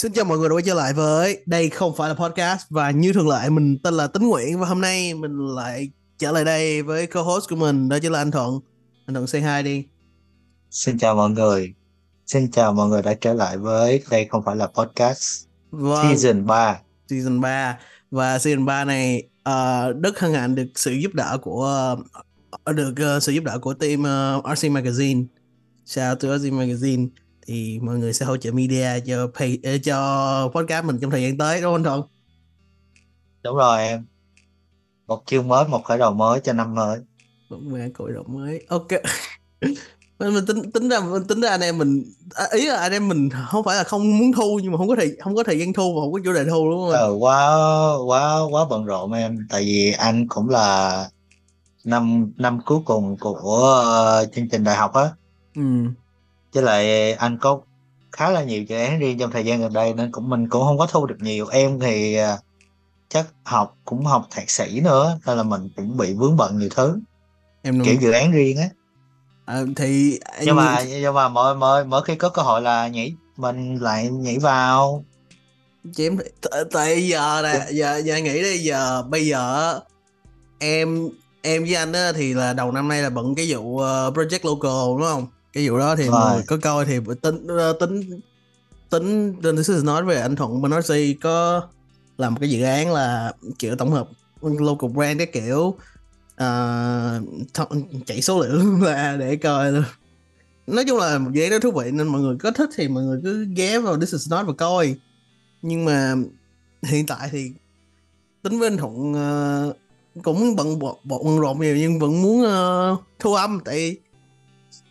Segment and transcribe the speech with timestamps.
[0.00, 2.90] Xin chào mọi người đã quay trở lại với đây không phải là podcast và
[2.90, 6.44] như thường lệ mình tên là Tính Nguyễn và hôm nay mình lại trở lại
[6.44, 8.60] đây với co-host của mình đó chính là anh Thuận.
[9.06, 9.84] Anh Thuận say hi đi.
[10.70, 11.74] Xin chào mọi người.
[12.26, 16.46] Xin chào mọi người đã trở lại với đây không phải là podcast Vâng, season
[16.46, 16.80] 3.
[17.10, 17.78] season 3
[18.10, 21.96] và season 3 này uh, rất hân hạnh được sự giúp đỡ của
[22.70, 25.24] uh, được uh, sự giúp đỡ của team uh, RC Magazine.
[25.86, 27.08] Shout out to RC Magazine
[27.50, 29.96] thì mọi người sẽ hỗ trợ media cho pay, uh, cho
[30.54, 32.02] podcast mình trong thời gian tới đúng không Thuận?
[33.42, 34.06] Đúng rồi em.
[35.06, 36.98] Một chương mới, một khởi đầu mới cho năm mới.
[37.48, 38.88] vẫn về cội động mới ok
[40.18, 42.04] mình, mình tính tính ra mình tính ra anh em mình
[42.34, 44.88] à, ý là anh em mình không phải là không muốn thu nhưng mà không
[44.88, 46.90] có thời không có thời gian thu và không có chủ đề thu đúng không?
[46.90, 47.48] Ờ, quá
[48.06, 49.46] quá quá bận rộn em.
[49.50, 51.08] Tại vì anh cũng là
[51.84, 55.10] năm năm cuối cùng của ờ, chương trình đại học á.
[55.56, 55.62] ừ
[56.54, 57.60] Với lại anh có
[58.12, 60.64] khá là nhiều dự án riêng trong thời gian gần đây nên cũng mình cũng
[60.64, 61.46] không có thu được nhiều.
[61.46, 62.38] Em thì ờ,
[63.08, 66.68] chắc học cũng học thạc sĩ nữa nên là mình cũng bị vướng bận nhiều
[66.74, 66.98] thứ
[67.62, 68.68] em kiểu dự án riêng á.
[69.46, 72.88] à, thì anh- nhưng mà nhưng mà mỗi mỗi mỗi khi có cơ hội là
[72.88, 75.04] nhảy mình lại nhảy vào
[75.94, 79.80] chị em t- tại giờ nè giờ giờ nghĩ đi giờ bây giờ
[80.58, 81.08] em
[81.42, 84.40] em với anh á thì là đầu năm nay là bận cái vụ ờ, project
[84.42, 86.12] local đúng không cái vụ đó thì Rồi.
[86.12, 88.20] mọi người có coi thì tính ờ, tính
[88.90, 91.62] tính tính this is nói về anh Thuận RC có
[92.18, 94.08] làm một cái dự án là kiểu tổng hợp
[94.42, 95.76] local brand cái kiểu
[96.36, 99.84] th- chạy số liệu là để coi luôn
[100.66, 102.88] nói chung là một dự án đó thú vị nên mọi người có thích thì
[102.88, 104.94] mọi người cứ ghé vào this is not và coi
[105.62, 106.14] nhưng mà
[106.82, 107.52] hiện tại thì
[108.42, 109.72] tính với anh thuận ờ,
[110.22, 113.96] cũng bận bận rộn nhiều nhưng vẫn muốn ờ, thu âm tại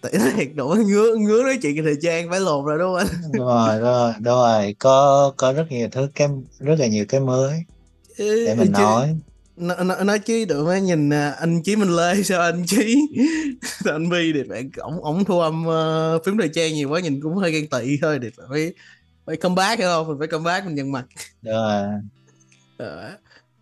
[0.02, 3.32] tại thiệt đủ ngứa ngứa nói chuyện thời gian phải lồn rồi đúng không anh?
[3.34, 4.76] Đúng rồi đúng rồi, đúng rồi.
[4.80, 6.28] có có rất nhiều thứ cái
[6.60, 7.64] rất là nhiều cái mới
[8.18, 9.16] để mình Chứ- nói.
[9.58, 13.02] Nói, nói, nói chứ được mấy nhìn à, anh Chí Minh Lê sao anh Chí?
[13.84, 17.00] Sao anh Bi thì phải ổng ổng thu âm uh, phím thời trang nhiều quá
[17.00, 18.74] nhìn cũng hơi ghen tị thôi thì phải
[19.26, 20.08] phải comeback hiểu không?
[20.08, 21.06] Mình phải comeback mình nhận mặt.
[21.42, 21.84] Đúng rồi.
[22.78, 23.12] Ờ.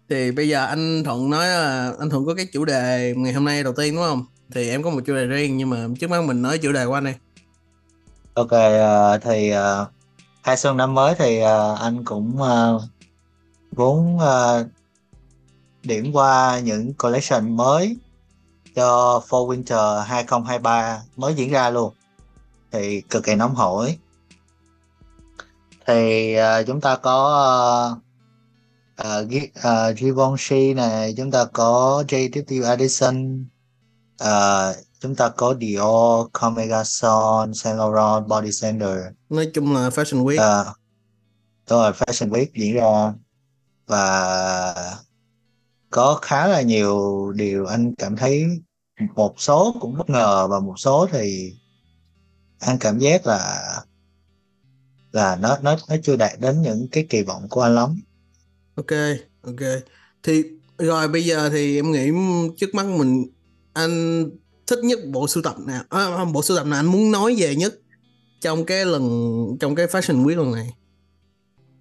[0.09, 3.45] thì bây giờ anh Thuận nói là anh Thuận có cái chủ đề ngày hôm
[3.45, 6.09] nay đầu tiên đúng không thì em có một chủ đề riêng nhưng mà trước
[6.09, 7.13] mắt mình nói chủ đề của anh đi.
[8.33, 9.87] Ok uh, thì uh,
[10.41, 12.81] hai xuân năm mới thì uh, anh cũng uh,
[13.75, 14.67] muốn uh,
[15.83, 17.97] điểm qua những collection mới
[18.75, 21.93] cho Fall Winter 2023 mới diễn ra luôn.
[22.71, 23.97] Thì cực kỳ nóng hổi.
[25.87, 27.95] Thì uh, chúng ta có
[29.01, 33.45] uh, uh, Givenchy này chúng ta có JTT Edison
[34.17, 38.89] ờ, chúng ta có Dior, Comme Garçon, Saint Laurent, Body Center
[39.29, 40.39] nói chung là fashion week.
[40.39, 40.73] Ờ,
[41.69, 43.13] đúng rồi Fashion Week diễn ra.
[43.87, 44.97] Và
[45.89, 48.45] có khá là nhiều điều anh cảm thấy
[49.15, 51.53] một số cũng bất ngờ và một số thì
[52.59, 53.63] anh cảm giác là
[55.11, 58.01] là nó nó nó chưa đạt đến những cái kỳ vọng của anh lắm.
[58.75, 58.91] Ok
[59.41, 59.69] ok.
[60.23, 60.43] Thì
[60.77, 62.11] rồi bây giờ thì em nghĩ
[62.57, 63.25] trước mắt mình
[63.77, 64.25] anh
[64.67, 65.83] thích nhất bộ sưu tập nào?
[65.89, 67.73] À, à, bộ sưu tập nào anh muốn nói về nhất
[68.41, 69.03] trong cái lần
[69.59, 70.73] trong cái fashion week lần này?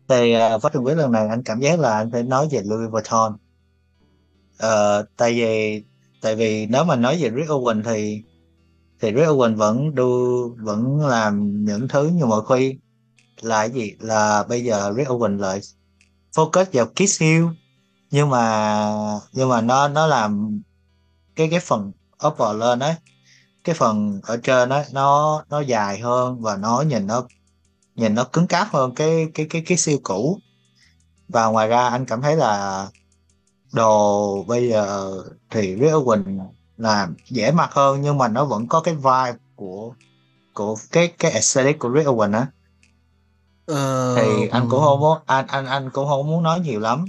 [0.09, 2.91] Thì uh, Fashion Week lần này anh cảm giác là anh phải nói về Louis
[2.91, 3.33] Vuitton.
[4.63, 5.83] Uh, tại vì
[6.23, 8.23] tại vì nếu mà nói về Rick Owen thì
[9.01, 12.79] thì Rick Owen vẫn đu vẫn làm những thứ như mọi khi.
[13.41, 13.93] Là gì?
[14.01, 15.61] Là bây giờ Rick Owen lại
[16.35, 17.45] focus vào Kiss Hill.
[18.11, 18.83] Nhưng mà
[19.33, 20.61] nhưng mà nó nó làm
[21.37, 21.93] cái cái phần
[22.27, 22.95] upper lên ấy
[23.65, 27.27] cái phần ở trên ấy nó nó dài hơn và nó nhìn nó
[27.95, 30.41] nhìn nó cứng cáp hơn cái cái cái cái siêu cũ.
[31.29, 32.87] Và ngoài ra anh cảm thấy là
[33.73, 35.13] đồ bây giờ
[35.51, 39.95] thì Rick Owen làm dễ mặc hơn nhưng mà nó vẫn có cái vibe của
[40.55, 42.47] của cái cái aesthetic của Rick Owen á.
[43.67, 47.05] Ờ, thì anh cũng không muốn anh anh anh cũng không muốn nói nhiều lắm.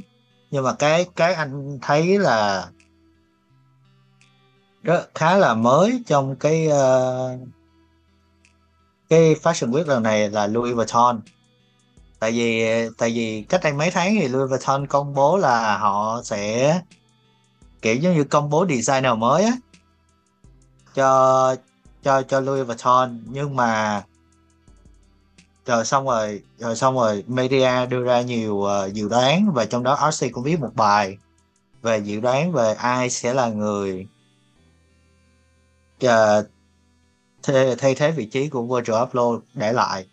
[0.52, 2.68] Nhưng mà cái cái anh thấy là
[4.88, 7.40] rất khá là mới trong cái uh,
[9.10, 11.22] cái fashion week lần này là Louis Vuitton.
[12.20, 12.66] Tại vì
[12.98, 16.82] tại vì cách đây mấy tháng thì Louis Vuitton công bố là họ sẽ
[17.82, 19.52] kiểu giống như công bố designer mới á
[20.96, 21.56] cho
[22.04, 23.20] cho cho Louis Vuitton.
[23.30, 24.04] Nhưng mà
[25.66, 29.84] rồi xong rồi rồi xong rồi media đưa ra nhiều uh, dự đoán và trong
[29.84, 31.18] đó RC cũng viết một bài
[31.82, 34.08] về dự đoán về ai sẽ là người
[36.02, 36.46] Ờ, uh,
[37.44, 40.06] thay, thay thế vị trí của Virgil Abloh để lại.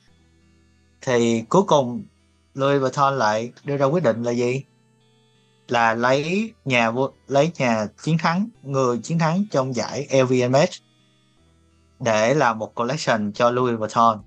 [1.00, 2.04] Thì cuối cùng
[2.54, 4.62] Louis Vuitton lại đưa ra quyết định là gì?
[5.68, 6.92] Là lấy nhà
[7.26, 10.70] lấy nhà chiến thắng người chiến thắng trong giải LVMH
[12.00, 14.22] để làm một collection cho Louis Vuitton.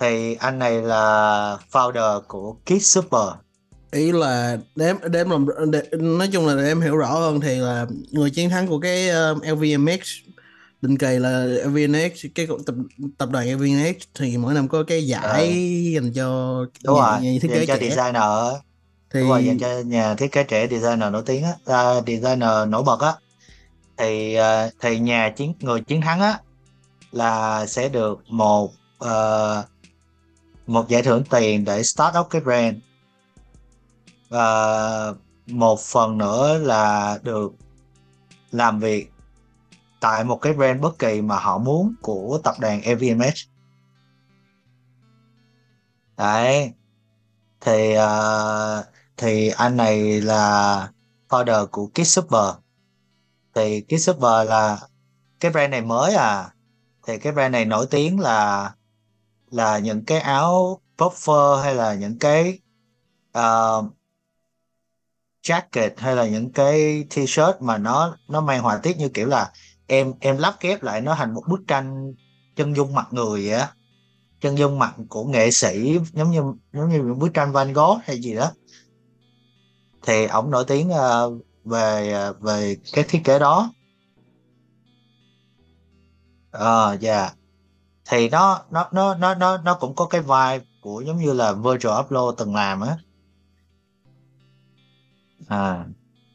[0.00, 3.28] Thì anh này là founder của Kids Super
[3.92, 5.46] ý là đếm đếm làm
[6.18, 9.08] nói chung là để em hiểu rõ hơn thì là người chiến thắng của cái
[9.08, 10.02] um, LVMH
[10.82, 12.74] định kỳ là LVMH cái tập
[13.18, 16.00] tập đoàn LVMH thì mỗi năm có cái giải ừ.
[16.00, 17.88] dành cho đúng nhà, rồi nhà thiết kế cho trẻ.
[17.88, 18.60] designer
[19.10, 21.52] thì đúng rồi dành cho nhà thiết kế trẻ designer nổi tiếng á
[21.98, 23.12] uh, designer nổi bật á
[23.96, 26.38] thì uh, thì nhà chiến người chiến thắng á
[27.12, 28.72] là sẽ được một
[29.04, 29.64] uh,
[30.66, 32.76] một giải thưởng tiền để start up cái brand
[34.32, 35.14] và
[35.46, 37.52] một phần nữa là được
[38.50, 39.10] làm việc
[40.00, 43.34] tại một cái brand bất kỳ mà họ muốn của tập đoàn LVMH
[46.16, 46.72] đấy
[47.60, 48.84] thì uh,
[49.16, 50.88] thì anh này là
[51.28, 52.54] founder của Kidsuper
[53.54, 54.78] thì Kidsuper là
[55.40, 56.54] cái brand này mới à.
[57.06, 58.72] Thì cái brand này nổi tiếng là
[59.50, 62.58] là những cái áo puffer hay là những cái
[63.38, 63.84] uh,
[65.42, 69.50] jacket hay là những cái t-shirt mà nó nó mang họa tiết như kiểu là
[69.86, 72.14] em em lắp ghép lại nó thành một bức tranh
[72.56, 73.70] chân dung mặt người vậy á.
[74.40, 76.42] Chân dung mặt của nghệ sĩ giống như
[76.72, 78.50] giống như những bức tranh Van Gogh hay gì đó.
[80.02, 83.72] Thì ổng nổi tiếng uh, về ờ, về cái thiết kế đó.
[86.50, 87.20] Ờ uh, dạ.
[87.20, 87.36] Yeah.
[88.08, 91.52] thì nó nó nó nó nó nó cũng có cái vibe của giống như là
[91.52, 92.96] Virgil Abloh từng làm á
[95.52, 95.84] à.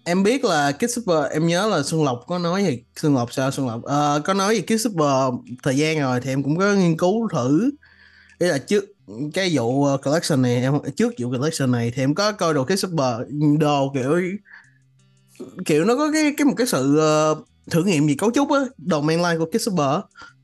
[0.03, 2.83] Em biết là Kid Super em nhớ là Xuân Lộc có nói gì?
[2.95, 3.83] Xuân Lộc sao Xuân Lộc?
[3.83, 5.33] À, có nói về Kid Super
[5.63, 7.69] thời gian rồi thì em cũng có nghiên cứu thử.
[8.39, 8.85] Ý là trước
[9.33, 12.63] cái vụ ờ, collection này em trước vụ collection này thì em có coi đồ
[12.63, 13.15] Kid Super
[13.59, 14.21] đồ kiểu
[15.65, 16.99] kiểu nó có cái cái một cái sự
[17.31, 19.99] uh, thử nghiệm gì cấu trúc á đồ mainline của Kid Super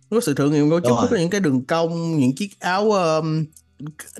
[0.10, 3.46] có sự thử nghiệm cấu trúc có những cái đường cong những chiếc áo um,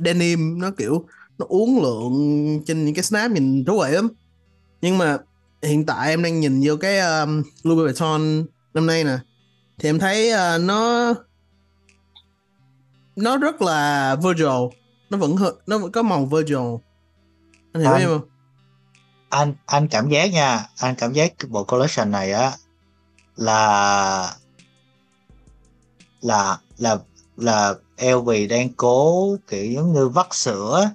[0.06, 1.06] denim nó kiểu
[1.38, 2.14] nó uống lượng
[2.66, 4.10] trên những cái snap nhìn thú vị lắm
[4.84, 5.18] nhưng mà
[5.62, 9.18] hiện tại em đang nhìn vô cái um, Louis Vuitton năm nay nè.
[9.80, 11.14] Thì em thấy uh, nó
[13.16, 14.48] nó rất là Virgil
[15.10, 15.36] nó vẫn
[15.68, 16.58] nó vẫn có màu Virgil
[17.74, 18.22] anh hiểu em không?
[19.30, 22.52] anh anh cảm giác nha anh cảm giác bộ collection này á
[23.36, 24.36] là
[26.22, 26.98] là là
[27.38, 30.90] là LV đang cố kiểu giống như vắt sữa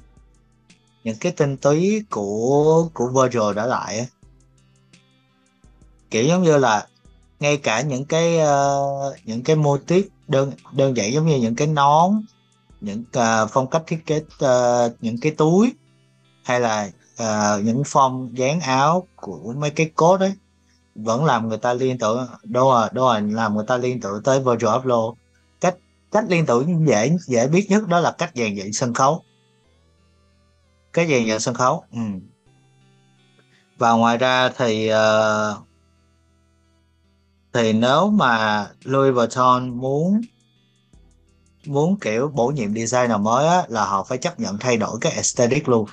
[1.08, 4.06] những cái tinh túy của của Virgil đã lại
[6.10, 6.86] kiểu giống như là
[7.40, 11.56] ngay cả những cái uh, những cái mô típ đơn đơn giản giống như những
[11.56, 12.22] cái nón
[12.80, 15.72] những uh, phong cách thiết kế uh, những cái túi
[16.44, 16.90] hay là
[17.22, 20.32] uh, những phong dáng áo của mấy cái cốt ấy
[20.94, 24.22] vẫn làm người ta liên tưởng đâu rồi đâu rồi làm người ta liên tưởng
[24.22, 25.16] tới Virgil Abloh.
[25.60, 25.76] Cách
[26.12, 29.24] cách liên tưởng dễ dễ biết nhất đó là cách dàn dựng sân khấu
[31.06, 31.84] cái dàn dựng sân khấu.
[31.92, 32.00] Ừ.
[33.78, 35.68] và ngoài ra thì uh,
[37.52, 40.20] thì nếu mà Louis Vuitton muốn
[41.66, 45.12] muốn kiểu bổ nhiệm designer mới á, là họ phải chấp nhận thay đổi cái
[45.12, 45.88] aesthetic luôn.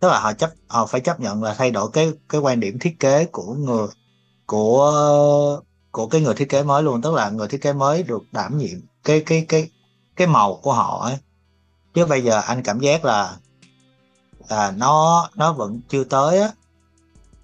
[0.00, 2.78] Tức là họ chấp họ phải chấp nhận là thay đổi cái cái quan điểm
[2.78, 3.86] thiết kế của người
[4.46, 5.60] của
[5.92, 7.02] của cái người thiết kế mới luôn.
[7.02, 9.70] Tức là người thiết kế mới được đảm nhiệm cái cái cái
[10.16, 11.16] cái màu của họ ấy
[11.94, 13.36] chứ bây giờ anh cảm giác là
[14.48, 16.48] là nó nó vẫn chưa tới á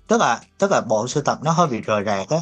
[0.09, 2.39] tức là tức là bộ sưu tập nó hơi bị rời rạc á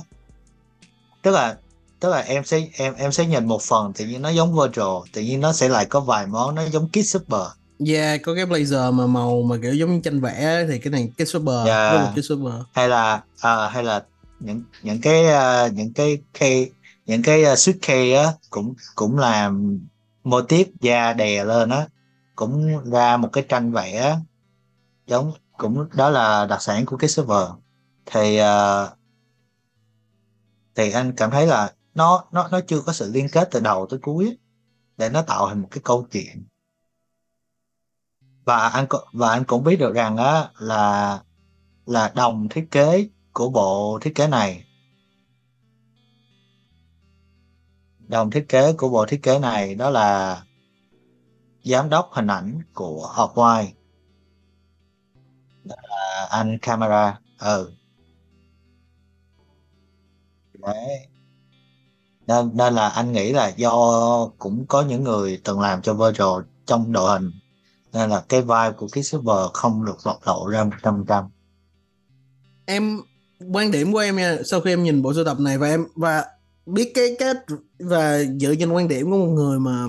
[1.23, 1.57] tức là
[2.01, 5.09] tức là em sẽ em em sẽ nhìn một phần tự nhiên nó giống Virtual
[5.13, 7.47] tự nhiên nó sẽ lại có vài món nó giống Kid Super
[7.87, 11.27] Yeah, có cái blazer mà màu mà kiểu giống tranh vẽ thì cái này cái
[11.27, 12.15] super, yeah.
[12.17, 12.53] một super.
[12.73, 14.03] Hay là uh, hay là
[14.41, 16.71] những những cái uh, những cái key
[17.07, 19.81] những cái uh, suit key á cũng cũng làm
[20.25, 21.87] mô tiếp da đè lên á
[22.37, 24.19] cũng ra một cái tranh vẽ
[25.07, 27.49] giống cũng đó là đặc sản của cái server.
[28.07, 28.89] Thì uh,
[30.75, 33.87] thì anh cảm thấy là nó nó nó chưa có sự liên kết từ đầu
[33.91, 34.39] tới cuối
[34.97, 36.45] để nó tạo thành một cái câu chuyện.
[38.45, 41.21] Và anh và anh cũng biết được rằng á là
[41.87, 44.65] là đồng thiết kế của bộ thiết kế này.
[47.99, 50.43] Đồng thiết kế của bộ thiết kế này đó là
[51.65, 53.69] giám đốc hình ảnh của Off-White
[55.65, 57.71] đó là anh camera ừ.
[60.59, 61.09] Đấy.
[62.27, 66.49] Nên nên là anh nghĩ là do cũng có những người từng làm cho Virgil
[66.67, 67.31] trong đội hình,
[67.93, 71.25] nên là cái vai của cái server không được bộc lộ ra một trăm trăm.
[72.67, 73.01] Em,
[73.53, 75.87] quan điểm của em nha, sau khi em nhìn bộ sưu tập này và em,
[75.95, 76.25] và
[76.67, 77.37] biết cái cách
[77.79, 79.87] và dựa trên quan điểm của một người mà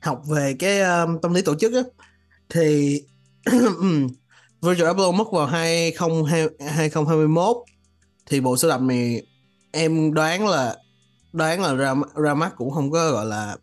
[0.00, 1.82] học về cái um, tâm lý tổ chức á
[2.48, 3.00] thì
[3.44, 4.06] ừ,
[4.62, 7.56] Virgil Abloh mất vào 2021
[8.26, 9.22] thì bộ sưu tập này
[9.70, 10.76] em đoán là
[11.32, 13.56] đoán là ra ra mắt cũng không có gọi là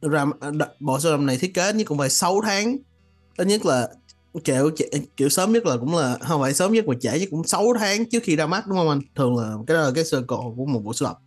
[0.00, 0.24] ra
[0.80, 2.76] bộ sưu tập này thiết kế nhưng cũng phải 6 tháng.
[3.36, 3.88] Ít nhất là
[4.44, 4.70] kiểu
[5.16, 7.72] kiểu sớm nhất là cũng là không phải sớm nhất mà trễ nhất cũng 6
[7.78, 9.00] tháng trước khi ra mắt đúng không anh?
[9.14, 11.18] Thường là cái đó là cái sơ cổ của một bộ sưu tập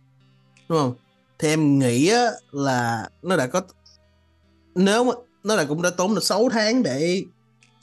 [0.68, 0.94] đúng không?
[1.38, 3.62] Thì em nghĩ á, là nó đã có
[4.74, 5.12] nếu
[5.44, 7.24] nó là cũng đã tốn được 6 tháng để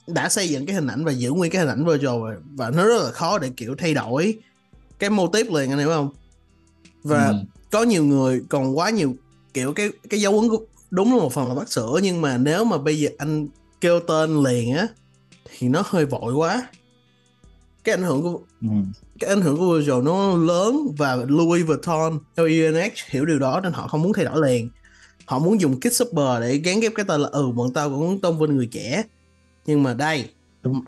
[0.08, 2.70] đã xây dựng cái hình ảnh và giữ nguyên cái hình ảnh virtual rồi và
[2.70, 4.38] nó rất là khó để kiểu thay đổi
[5.00, 6.10] cái mô tiếp liền anh hiểu không
[7.04, 7.36] và ừ.
[7.72, 9.16] có nhiều người còn quá nhiều
[9.54, 10.50] kiểu cái cái dấu ấn
[10.92, 13.48] đúng là một phần là bắt sửa nhưng mà nếu mà bây giờ anh
[13.82, 14.88] kêu tên liền á
[15.46, 16.68] thì nó hơi vội quá
[17.84, 18.68] cái ảnh hưởng của ừ.
[19.20, 23.74] cái ảnh hưởng của Virgil nó lớn và Louis Vuitton LVMH hiểu điều đó nên
[23.74, 24.70] họ không muốn thay đổi liền
[25.30, 28.22] họ muốn dùng kit super để gắn ghép cái tên là ừ bọn tao cũng
[28.22, 29.04] tôn vinh người trẻ.
[29.66, 30.30] Nhưng mà đây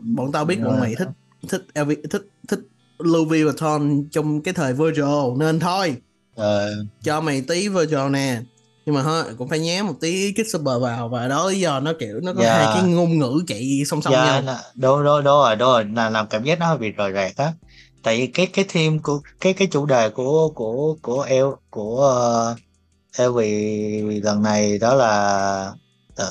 [0.00, 1.08] bọn tao biết bọn mày thích
[1.48, 2.60] thích LV, thích thích
[2.98, 5.04] Louis Vuitton trong cái thời Virgil
[5.36, 5.96] nên thôi.
[6.36, 6.74] Ờ.
[7.02, 8.40] cho mày tí Virgil nè.
[8.86, 11.80] Nhưng mà thôi cũng phải nhé một tí kích super vào và đó lý do
[11.80, 12.56] nó kiểu nó có yeah.
[12.56, 14.56] hai cái ngôn ngữ chạy song song yeah, nhau.
[14.74, 15.84] đúng đúng đúng rồi đúng rồi.
[15.84, 17.52] Là làm cảm giác nó hơi bị rời rạc á.
[18.02, 22.52] Tại vì cái cái theme của cái cái chủ đề của của của El của
[22.52, 22.71] uh,
[23.16, 25.74] theo vì lần này đó là
[26.18, 26.24] để,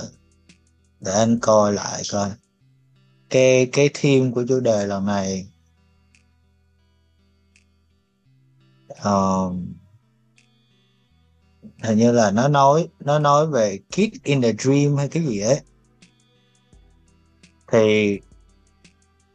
[1.00, 2.32] để anh coi lại coi.
[3.30, 5.48] Cái cái theme của chủ đề lần này
[9.04, 9.74] um,
[11.84, 15.40] hình như là nó nói nó nói về Kid in the Dream hay cái gì
[15.40, 15.62] ấy.
[17.72, 18.20] Thì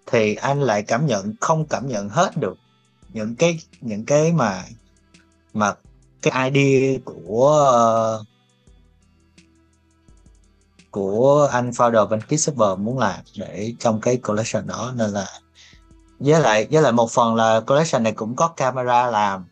[0.07, 2.59] thì anh lại cảm nhận không cảm nhận hết được
[3.12, 4.65] những cái những cái mà
[5.53, 5.75] mà
[6.30, 8.26] cái ID của uh,
[10.90, 14.92] của anh founder văn ký server muốn làm để trong cái collection đó.
[14.97, 15.26] Nên là
[16.18, 19.45] với lại với lại một phần là collection này cũng có camera làm.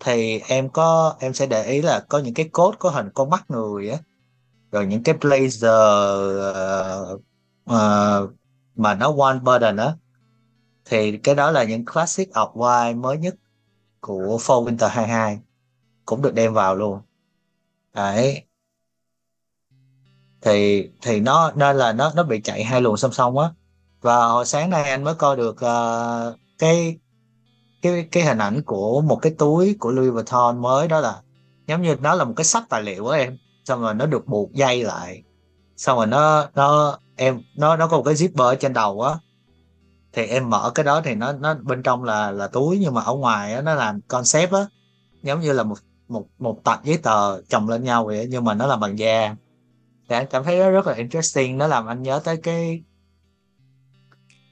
[0.00, 3.30] Thì em có em sẽ để ý là có những cái code có hình con
[3.30, 3.98] mắt người á
[4.72, 7.20] rồi những cái blazer uh,
[7.70, 8.30] uh,
[8.76, 9.94] mà nó one button á.
[10.84, 13.34] Thì cái đó là những classic of mới nhất
[14.00, 15.38] của Fall Winter 22
[16.06, 17.00] cũng được đem vào luôn.
[17.94, 18.42] Đấy.
[20.42, 23.50] Thì thì nó nên là nó nó bị chạy hai luồng song song á.
[24.00, 26.98] Và hồi sáng nay anh mới coi được uh, cái
[27.82, 31.22] cái cái hình ảnh của một cái túi của Louis Vuitton mới đó là
[31.66, 33.38] giống như nó là một cái sách tài liệu của em.
[33.64, 35.22] Xong rồi nó được buộc dây lại.
[35.76, 39.14] Xong rồi nó nó em nó nó có một cái zipper ở trên đầu á.
[40.12, 43.02] Thì em mở cái đó thì nó nó bên trong là là túi nhưng mà
[43.02, 44.66] ở ngoài á, nó làm concept á.
[45.22, 45.76] Giống như là một
[46.08, 49.36] một một tập giấy tờ chồng lên nhau vậy nhưng mà nó là bằng da.
[50.08, 52.82] Thì anh cảm thấy nó rất là interesting nó làm anh nhớ tới cái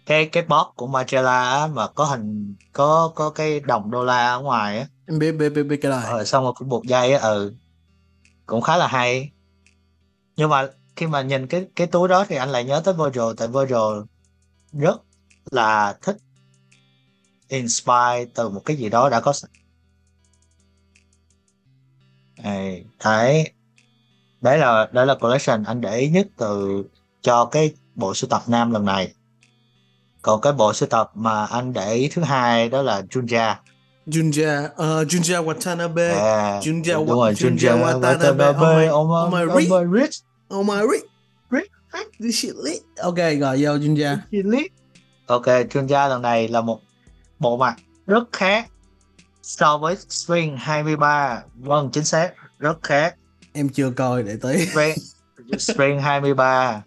[0.06, 4.32] cái cái box của Magella á, mà có hình có có cái đồng đô la
[4.32, 4.86] ở ngoài á.
[5.06, 7.54] Em biết biết biết, biết cái này rồi xong rồi cũng buộc dây á ừ.
[8.46, 9.30] Cũng khá là hay.
[10.36, 13.34] Nhưng mà khi mà nhìn cái cái túi đó thì anh lại nhớ tới Virgil
[13.36, 14.02] tại Virgil
[14.72, 15.00] rất
[15.50, 16.16] là thích
[17.48, 19.32] inspire từ một cái gì đó đã có
[22.44, 23.50] Ê, đấy
[24.40, 26.82] đấy là đấy là collection anh để ý nhất từ
[27.22, 29.12] cho cái bộ sưu tập nam lần này.
[30.22, 33.54] Còn cái bộ sưu tập mà anh để ý thứ hai đó là Junja.
[34.06, 36.14] Junja uh, Junja Watanabe.
[36.14, 39.70] À, Junja, đúng rồi, Junja, Junja Watanabe, Watanabe oh my, oh my, oh my, oh
[39.70, 40.20] my rich.
[40.54, 41.04] Oh my rich.
[41.50, 41.70] Rich.
[42.20, 42.82] This shit lit.
[42.96, 44.16] Ok rồi vô Junja.
[44.30, 44.72] Lit.
[45.26, 46.80] Ok Junja lần này là một
[47.38, 48.68] bộ mặt rất khác
[49.44, 53.16] so với Spring 23 vâng chính xác rất khác.
[53.52, 54.96] Em chưa coi để tới Spring,
[55.58, 56.82] Spring 23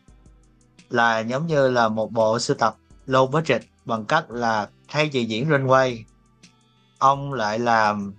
[0.89, 2.75] là giống như là một bộ sưu tập
[3.07, 6.03] low budget bằng cách là thay vì diễn runway
[6.97, 8.13] ông lại làm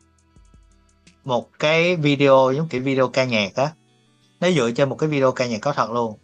[1.25, 3.73] một cái video giống kiểu video ca nhạc á.
[4.41, 6.19] Nó dựa trên một cái video ca nhạc có thật luôn.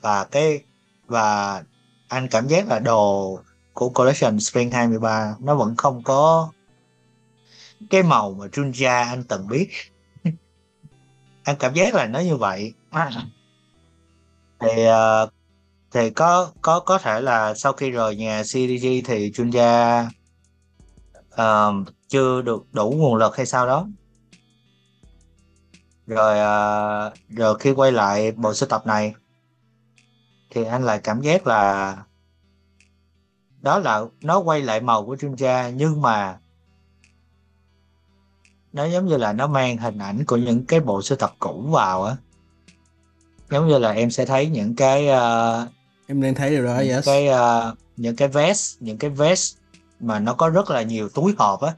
[0.00, 0.62] Và cái
[1.06, 1.62] và
[2.08, 3.40] anh cảm giác là đồ
[3.78, 6.50] của collection Spring 23 nó vẫn không có
[7.90, 9.68] cái màu mà Junja anh từng biết.
[11.44, 12.74] Anh cảm giác là nó như vậy.
[14.60, 15.30] Thì uh,
[15.90, 20.12] thì có có có thể là sau khi rời nhà CDG thì Junja uh,
[21.30, 21.72] ờ,
[22.08, 23.88] chưa được đủ nguồn lực hay sao đó.
[26.06, 29.14] Rồi uh, rồi khi quay lại bộ sưu tập này
[30.50, 31.96] thì anh lại cảm giác là
[33.62, 36.38] đó là nó quay lại màu của Junja nhưng mà
[38.72, 41.64] nó giống như là nó mang hình ảnh của những cái bộ sưu tập cũ
[41.70, 42.16] vào á.
[43.50, 45.68] Giống như là em sẽ thấy những cái uh,
[46.06, 47.06] em đang thấy điều đó những yes.
[47.06, 49.56] cái uh, những cái vest những cái vest
[50.00, 51.74] mà nó có rất là nhiều túi hộp á.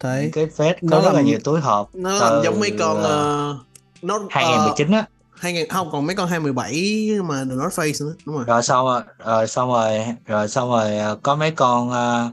[0.00, 0.22] Thấy.
[0.22, 2.98] Những cái vest Nó có rất là nhiều túi hộp nó làm giống mấy con
[2.98, 3.56] uh,
[4.02, 5.06] nó 2019 á
[5.44, 8.86] 2000 không còn mấy con 2017 mà The North Face nữa đúng rồi rồi xong
[8.86, 12.30] rồi, rồi xong rồi rồi xong rồi ờ, có mấy con ờ,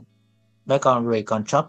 [0.66, 1.68] mấy con reconstruct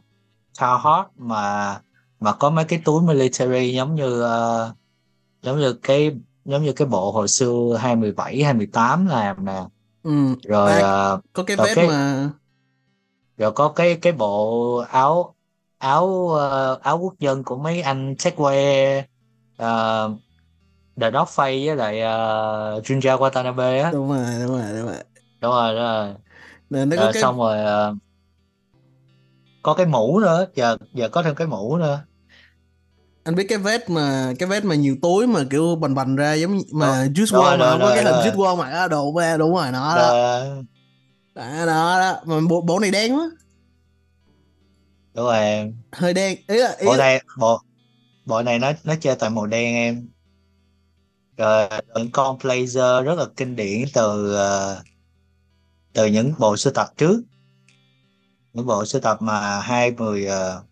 [0.59, 1.81] Carhartt mà
[2.21, 4.75] mà có mấy cái túi military giống như ờ,
[5.43, 6.13] giống như cái
[6.45, 9.65] giống như cái bộ hồi xưa 2017 2018 làm nè
[10.03, 10.11] ừ.
[10.49, 12.31] rồi À, ờ, có cái vest cái- mà
[13.37, 15.35] rồi có cái cái bộ áo
[15.79, 19.03] áo ờ, áo quốc dân của mấy anh Techwear
[19.63, 20.21] uh,
[21.01, 23.91] The North Face với lại uh, Junja Watanabe á.
[23.93, 24.97] Đúng rồi đúng rồi đúng rồi.
[25.41, 26.15] Đúng rồi đúng rồi.
[26.71, 27.95] Nè, nó có rồi cái xong rồi ờ,
[29.63, 32.01] có cái mũ nữa giờ giờ có thêm cái mũ nữa.
[33.25, 36.35] Anh biết cái vest mà cái vest mà nhiều túi mà kiểu bành bành ra
[36.35, 38.15] giống như mà Juice rồi, WRLD mà có cái hình.
[38.15, 40.13] Juice WRLD mặc á đồ ba đúng rồi nó đó.
[41.35, 42.21] Rồi đó đó, đó.
[42.25, 43.31] mà bộ, bộ này đen quá.
[45.15, 45.75] Đúng rồi em.
[45.93, 47.61] Hơi đen ý là ý bộ là, này bộ
[48.25, 50.09] bộ này nó nó chơi tại màu đen em
[51.43, 54.83] rồi những con blazer rất là kinh điển từ ờ,
[55.93, 57.23] từ những bộ sưu tập trước.
[58.53, 60.63] Những bộ sưu tập mà hai mười ờ,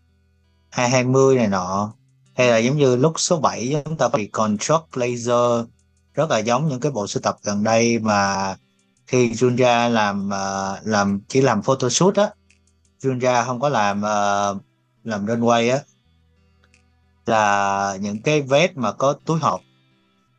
[0.69, 1.93] hai hai mươi này nọ.
[2.35, 5.65] Hay là giống như lúc số 7 chúng ta bị construct blazer
[6.13, 8.55] rất là giống những cái bộ sưu tập gần đây mà
[9.07, 12.29] khi Junja làm ờ, làm chỉ làm photoshoot á.
[13.01, 14.57] Junja không có làm ờ,
[15.03, 15.79] làm runway á.
[17.25, 19.61] Là những cái vest mà có túi hộp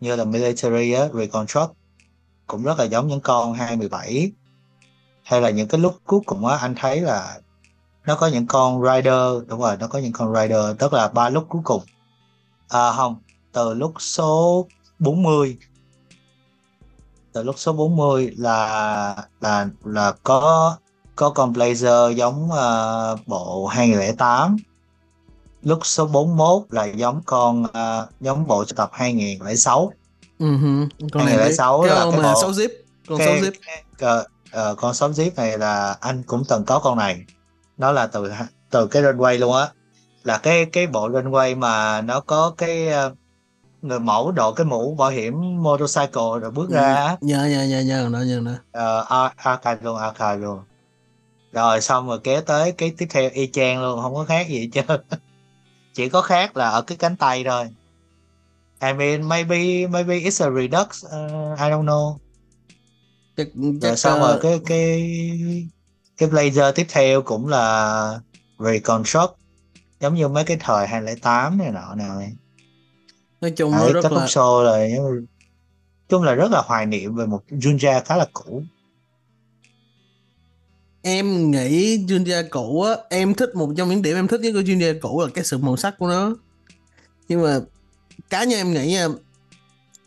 [0.02, 1.70] như là military á reconstruct
[2.46, 4.32] cũng rất là giống những con 217
[5.22, 7.40] hay là những cái lúc cuối cùng á anh thấy là
[8.06, 11.28] nó có những con rider đúng rồi nó có những con rider tức là ba
[11.28, 11.82] lúc cuối cùng.
[12.68, 13.16] À không
[13.52, 14.66] từ lúc số
[14.98, 15.56] 40
[17.32, 20.76] từ lúc số 40 là là là có
[21.16, 24.56] có con blazer giống uh, bộ 2008
[25.62, 29.92] lúc số 41 là giống con uh, giống bộ sưu tập 2006
[30.42, 31.52] ừ con này.
[31.52, 32.68] 06 cái là cái mà 6 zip
[33.08, 33.52] con 6 cái, zip
[33.98, 37.24] ờ, ờ, con sáu zip này là anh cũng từng có con này.
[37.78, 38.30] Nó là từ
[38.70, 39.68] từ cái runway luôn á.
[40.24, 43.14] Là cái cái bộ runway mà nó có cái ờ,
[43.82, 47.16] người mẫu đội cái mũ bảo hiểm motorcycle rồi bước ra á.
[47.20, 50.58] nhớ nhớ nhớ nhớ nó nhớ nó uh, archive luôn archive luôn.
[51.52, 54.60] Rồi xong rồi kế tới cái tiếp theo y chang luôn không có khác gì
[54.60, 55.00] hết trơn.
[55.94, 57.68] Chỉ có khác là ở cái cánh tay thôi
[58.82, 62.16] I mean maybe maybe it's a redux uh, I don't know.
[63.36, 65.68] Chắc, rồi chắc xong ờ, rồi cái cái
[66.16, 68.20] cái blazer tiếp theo cũng là
[68.58, 69.32] reconstruct
[70.00, 72.32] giống như mấy cái thời 2008 này nọ này
[73.40, 75.26] nói chung Đấy, rất là show rồi mà-
[76.08, 78.62] chung là rất là hoài niệm về một Junja khá là cũ.
[81.02, 84.60] Em nghĩ Junja cũ á em thích một trong những điểm em thích nhất của
[84.60, 86.36] Junja cũ là cái sự màu sắc của nó.
[87.28, 87.60] Nhưng mà
[88.30, 89.14] cá nhân em nghĩ ờ,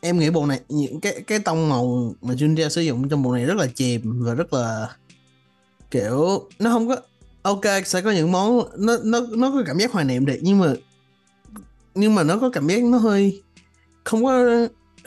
[0.01, 3.33] em nghĩ bộ này, những cái cái tông màu mà Junja sử dụng trong bộ
[3.33, 4.89] này rất là chìm và rất là,
[5.91, 6.97] kiểu, nó không có,
[7.41, 10.59] ok, sẽ có những món, nó nó nó có cảm giác hoài niệm đẹp nhưng
[10.59, 10.73] mà
[11.95, 13.41] nhưng mà nó có cảm giác nó hơi
[14.03, 14.45] không có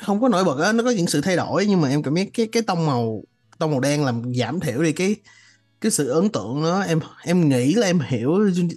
[0.06, 2.14] không có nổi bật á, nó có những sự thay đổi, nhưng mà em cảm
[2.14, 3.22] giác cái cái tông màu
[3.58, 5.16] tông màu đen làm giảm thiểu đi cái
[5.80, 6.80] cái sự ấn tượng đó.
[6.80, 8.30] Em em nghĩ là em hiểu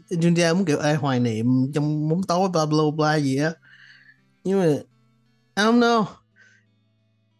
[0.10, 3.52] Junja muốn kiểu ai hoài niệm trong bóng tối, bla bla bla gì á
[4.44, 4.66] nhưng mà
[5.56, 6.06] I don't know.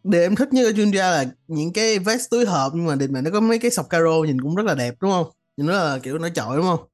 [0.04, 3.08] Điều em thích nhất ở Junja là những cái vest túi hộp nhưng mà điều
[3.08, 5.32] này nó có mấy cái sọc caro nhìn cũng rất là đẹp đúng không?
[5.58, 6.88] Nhìn nó là kiểu nổi trội đúng không?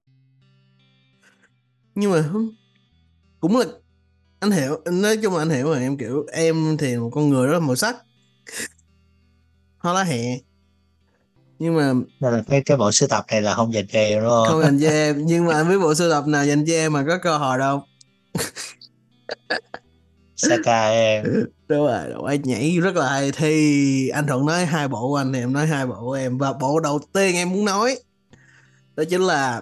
[1.96, 2.30] Nhưng mà
[3.40, 3.66] cũng là
[4.40, 7.48] anh hiểu nói chung là anh hiểu mà em kiểu em thì một con người
[7.48, 7.96] rất là màu sắc.
[9.78, 10.40] Hoa lá hẹ.
[11.60, 14.22] Nhưng mà nên là cái cái bộ sưu tập này là không dành cho em
[14.22, 14.48] đúng không?
[14.48, 15.22] Không dành cho em.
[15.26, 17.58] Nhưng mà anh biết bộ sưu tập nào dành cho em mà có cơ hội
[17.58, 17.84] đâu
[20.38, 21.26] Saka em.
[21.68, 23.32] Đúng rồi đúng, anh nhảy rất là hay.
[23.32, 25.96] Thì anh thuận nói hai bộ của anh thì em nói hai bộ.
[26.00, 27.98] Của em và bộ đầu tiên em muốn nói
[28.96, 29.62] đó chính là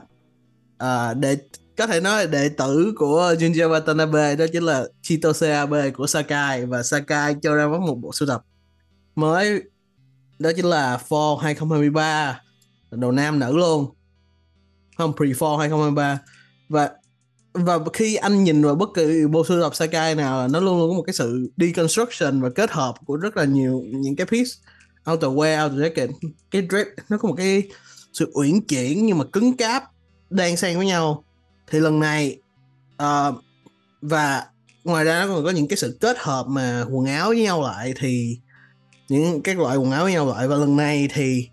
[0.78, 1.38] à, đệ
[1.78, 6.08] có thể nói là đệ tử của Junji Watanabe đó chính là Chitose Abe của
[6.08, 8.42] Sakai và Sakai cho ra mắt một bộ sưu tập
[9.16, 9.64] mới
[10.40, 12.42] đó chính là Fall 2023
[12.92, 13.92] đầu nam nữ luôn.
[14.98, 16.20] Không pre-fall 2023
[16.70, 16.92] và
[17.56, 20.78] và khi anh nhìn vào bất kỳ bộ sưu tập Sakai nào là nó luôn
[20.78, 24.28] luôn có một cái sự deconstruction và kết hợp của rất là nhiều những cái
[24.28, 24.50] piece.
[25.06, 26.08] Outerwear, outer jacket
[26.52, 27.64] cái dress nó có một cái
[28.14, 29.84] sự uyển chuyển nhưng mà cứng cáp
[30.30, 31.24] đang xen với nhau.
[31.72, 32.38] Thì lần này
[33.04, 33.36] uh,
[34.02, 34.46] và
[34.84, 37.62] ngoài ra nó còn có những cái sự kết hợp mà quần áo với nhau
[37.62, 38.38] lại thì
[39.10, 40.48] những cái loại quần áo với nhau lại.
[40.48, 41.50] Và lần này thì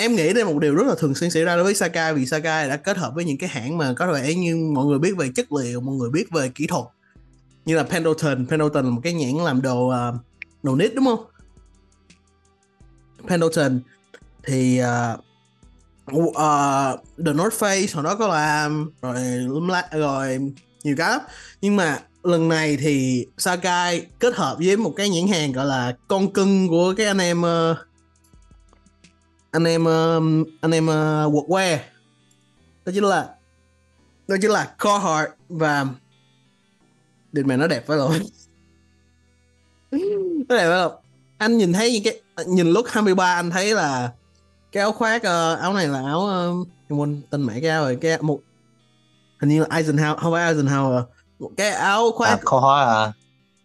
[0.00, 2.14] em nghĩ đây là một điều rất là thường xuyên xảy ra đối với Sakai
[2.14, 4.98] vì Sakai đã kết hợp với những cái hãng mà có vẻ như mọi người
[4.98, 6.84] biết về chất liệu mọi người biết về kỹ thuật.
[7.64, 8.46] Như là Pendleton.
[8.46, 10.14] Pendleton là một cái nhãn làm đồ uh,
[10.62, 11.24] đồ nít đúng không?
[13.28, 13.80] Pendleton
[14.44, 15.20] thì uh,
[16.16, 19.16] uh, The North Face hồi đó có làm rồi
[19.92, 20.38] rồi
[20.84, 21.20] nhiều cái lắm.
[21.60, 25.96] Nhưng mà lần này thì Sakai kết hợp với một cái nhãn hàng gọi là
[26.08, 27.76] con cưng của cái anh em uh,
[29.50, 31.78] anh em uh, anh em uh, workwear
[32.84, 33.34] đó chính là
[34.28, 35.86] đó chính là Carhartt và
[37.32, 38.12] định mẹ nó đẹp phải không?
[40.48, 40.92] Nó đẹp phải không?
[41.38, 44.12] Anh nhìn thấy những cái nhìn lúc 23 anh thấy là
[44.72, 47.98] cái áo khoác uh, áo này là áo uh, quên tên mẹ cái áo rồi
[48.00, 48.40] cái một
[49.40, 51.02] hình như là Eisenhower không phải Eisenhower
[51.38, 52.28] một cái áo khoác.
[52.28, 53.12] À, hóa à.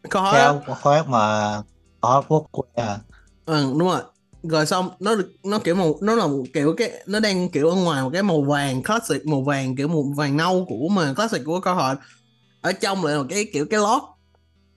[0.09, 1.61] Kho cái áo khoác mà
[2.01, 2.99] kho quốc quê à.
[3.45, 4.01] Ừ đúng rồi
[4.47, 7.69] rồi xong nó được nó kiểu màu nó là một kiểu cái nó đang kiểu
[7.69, 11.13] ở ngoài một cái màu vàng classic màu vàng kiểu màu vàng nâu của mà
[11.13, 11.95] classic của câu hỏi
[12.61, 14.01] ở trong lại một cái kiểu cái lót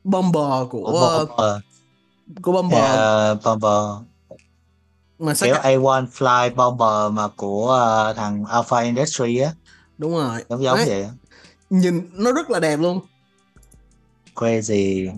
[0.05, 1.63] bomber của của bomber,
[2.43, 2.81] của bomber.
[2.81, 4.09] Yeah, bomber
[5.19, 5.63] mà kiểu cả...
[5.63, 7.79] A1 Fly Bomber mà của
[8.11, 9.53] uh, thằng Alpha Industry á.
[9.99, 10.45] Đúng rồi.
[10.49, 11.09] Giống giống vậy
[11.71, 13.01] nhìn nó rất là đẹp luôn.
[14.35, 15.11] Crazy.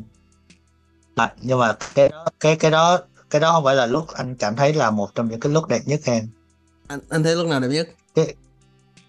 [1.17, 2.99] À, nhưng mà cái đó cái cái đó
[3.31, 5.69] cái đó không phải là lúc anh cảm thấy là một trong những cái lúc
[5.69, 6.29] đẹp nhất em.
[6.87, 7.89] Anh anh thấy lúc nào đẹp nhất?
[8.15, 8.35] Cái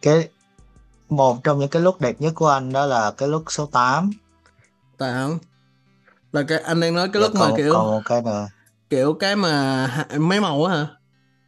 [0.02, 0.30] cái
[1.10, 4.12] một trong những cái lúc đẹp nhất của anh đó là cái lúc số 8
[4.98, 5.38] 8
[6.32, 8.48] là cái anh đang nói cái dạ, lúc còn, mà kiểu còn cái nữa.
[8.90, 10.88] kiểu cái mà mấy màu á hả?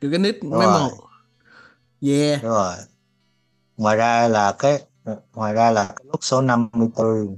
[0.02, 0.92] Kiểu cái nít mấy màu.
[2.02, 2.44] Yeah.
[2.44, 2.76] Đúng rồi.
[3.78, 4.82] Ngoài ra là cái
[5.34, 7.38] ngoài ra là cái lúc số 54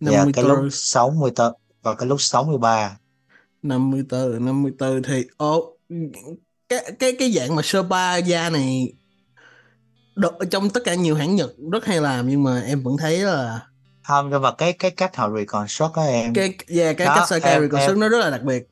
[0.00, 1.52] và cái lúc 64
[1.82, 2.96] và cái lúc 63
[3.68, 5.76] 54 54 thì ô
[6.68, 8.92] cái cái cái dạng mà Sherpa da này
[10.14, 13.18] đo, trong tất cả nhiều hãng Nhật rất hay làm nhưng mà em vẫn thấy
[13.18, 13.66] là
[14.08, 16.34] không nhưng mà cái cái cách họ reconstruct đó em.
[16.34, 18.68] Cái yeah, cái đó, cách Sakai reconstruct em, nó rất là đặc biệt.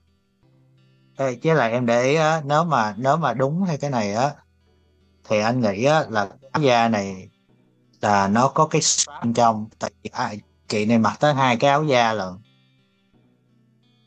[1.17, 4.15] Ê, chứ là em để ý á nếu mà nếu mà đúng hay cái này
[4.15, 4.31] á
[5.29, 7.29] thì anh nghĩ á là cái da này
[8.01, 8.81] là nó có cái
[9.23, 10.35] bên trong tại vì à,
[10.69, 12.39] chị này mặc tới hai cái áo da lần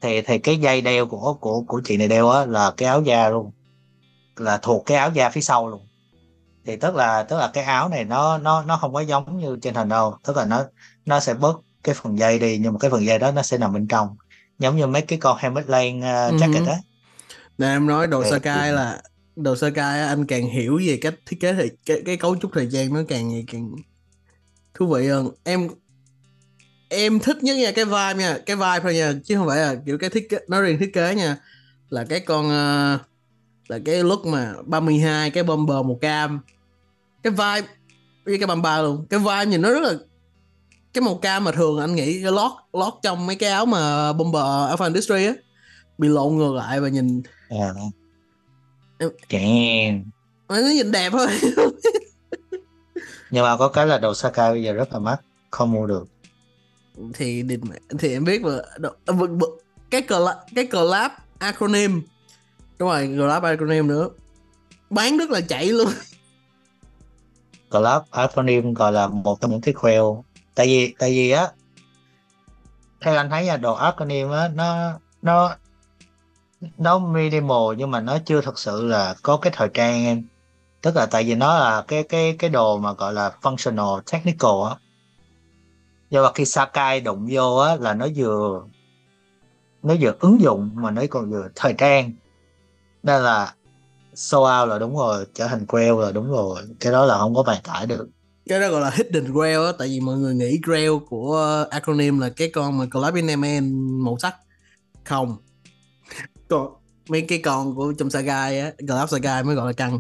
[0.01, 3.01] thì thì cái dây đeo của của của chị này đeo á là cái áo
[3.01, 3.51] da luôn
[4.35, 5.88] là thuộc cái áo da phía sau luôn.
[6.65, 9.57] Thì tức là tức là cái áo này nó nó nó không có giống như
[9.62, 10.65] trên hình đâu tức là nó
[11.05, 13.57] nó sẽ bớt cái phần dây đi nhưng mà cái phần dây đó nó sẽ
[13.57, 14.15] nằm bên trong
[14.59, 16.77] giống như mấy cái con helmet lane uh, jacket á.
[17.57, 19.01] Nè em nói đồ Sakai là
[19.35, 22.67] đồ Sakai anh càng hiểu về cách thiết kế thì cái cái cấu trúc thời
[22.67, 23.71] gian nó càng ngày càng
[24.73, 25.29] thú vị hơn.
[25.43, 25.69] Em
[26.89, 29.75] em thích nhất nha cái vibe nha cái vibe thôi nha chứ không phải là
[29.86, 31.38] kiểu cái thiết kế nó riêng thiết kế nha.
[31.89, 33.02] Là cái con uh,
[33.67, 36.39] là cái look mà 32 cái bomber màu cam.
[37.23, 37.67] Cái vibe
[38.25, 39.06] với cái bamba luôn.
[39.10, 39.93] Cái vibe nhìn nó rất là
[40.93, 44.13] cái màu cam mà thường anh nghĩ cái lót lót trong mấy cái áo mà
[44.13, 45.34] bomber Alpha Industry á
[45.97, 47.73] bị lộn ngược lại và nhìn à.
[50.47, 51.28] em nó nhìn đẹp thôi.
[53.32, 56.08] Nhưng mà có cái là đầu Sakai bây giờ rất là mắc không mua được
[57.13, 57.43] thì
[57.99, 58.51] thì em biết mà
[59.05, 59.13] à,
[59.91, 62.01] cái collab cái collab acronym.
[62.79, 64.09] Đúng rồi collab acronym nữa.
[64.89, 65.88] Bán rất là chạy luôn.
[67.69, 69.95] Collab acronym gọi là một trong những cái khoe
[70.55, 71.47] tại vì tại vì á,
[73.01, 75.55] theo anh thấy là đồ acronym á, nó nó
[76.77, 80.23] nó minimal nhưng mà nó chưa thật sự là có cái thời trang em.
[80.81, 84.69] Tức là tại vì nó là cái cái cái đồ mà gọi là functional, technical
[84.69, 84.75] á
[86.10, 88.63] do mà khi Sakai đụng vô á là nó vừa
[89.84, 92.12] nó vừa ứng dụng mà nó còn vừa thời trang.
[93.04, 93.54] Nên là
[94.13, 96.62] show out là đúng rồi trở thành grail là đúng rồi.
[96.80, 98.10] Cái đó là không có bàn cãi được.
[98.50, 102.19] Cái đó gọi là hidden grail á tại vì mọi người nghĩ grail của acronym
[102.19, 103.15] là cái con mà collab
[104.04, 104.36] màu sắc.
[105.04, 105.38] Không.
[106.48, 106.74] Còn
[107.10, 110.00] mấy cái con của trong Sagai á collab Sagai mới gọi là căng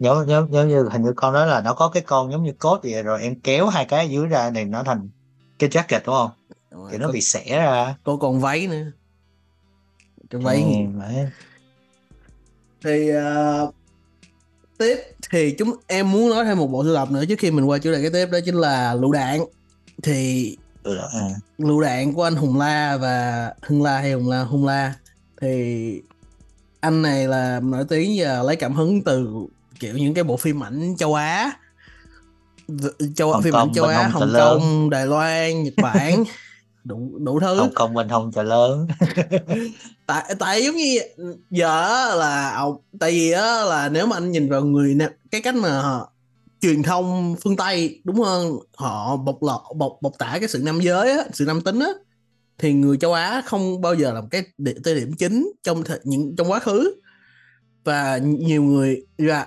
[0.00, 2.52] giống giống giống như hình như con đó là nó có cái con giống như
[2.58, 5.08] cốt vậy rồi em kéo hai cái dưới ra này nó thành
[5.58, 6.30] cái jacket đúng không?
[6.70, 7.96] Đúng rồi, thì nó có, bị xẻ ra.
[8.04, 8.84] có còn váy nữa.
[10.30, 10.62] Cái váy.
[10.62, 11.24] Ừ,
[12.84, 13.74] thì uh,
[14.78, 14.96] tiếp
[15.30, 17.78] thì chúng em muốn nói thêm một bộ sưu tập nữa trước khi mình qua
[17.78, 19.40] chủ đề cái tiếp đó chính là lựu đạn.
[20.02, 21.28] Thì ừ, à.
[21.58, 24.94] lựu đạn của anh Hùng La và Hưng La hay Hùng La Hùng La.
[25.40, 26.02] Thì
[26.80, 29.46] anh này là nổi tiếng và lấy cảm hứng từ
[29.80, 31.52] kiểu những cái bộ phim ảnh châu Á.
[33.16, 34.32] Châu Hồng phim Kông, ảnh châu Á Hồng Hồng.
[34.36, 36.24] Kông Đài Loan Nhật Bản
[36.84, 37.56] đủ đủ thứ.
[37.60, 38.86] Hồng Kông bên hông chợ lớn.
[40.06, 40.98] Tại tại giống như
[41.50, 42.64] giờ là
[43.00, 46.00] tại vì á là nếu mà anh nhìn vào người Nam- cái cách mà
[46.60, 50.80] truyền thông phương Tây đúng hơn họ bộc lọt bộc bộc tả cái sự nam
[50.80, 51.88] giới á, sự nam tính á
[52.58, 54.42] thì người châu Á không bao giờ là một cái
[54.84, 56.94] tiêu điểm chính trong thời, những trong quá khứ.
[57.84, 59.46] Và nhiều người và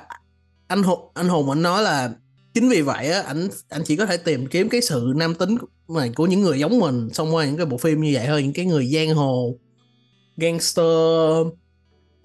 [0.74, 2.14] anh hùng anh hùng anh nói là
[2.54, 5.58] chính vì vậy á anh anh chỉ có thể tìm kiếm cái sự nam tính
[5.88, 8.44] mà của những người giống mình xong qua những cái bộ phim như vậy thôi
[8.44, 9.56] những cái người giang hồ
[10.38, 10.86] gangster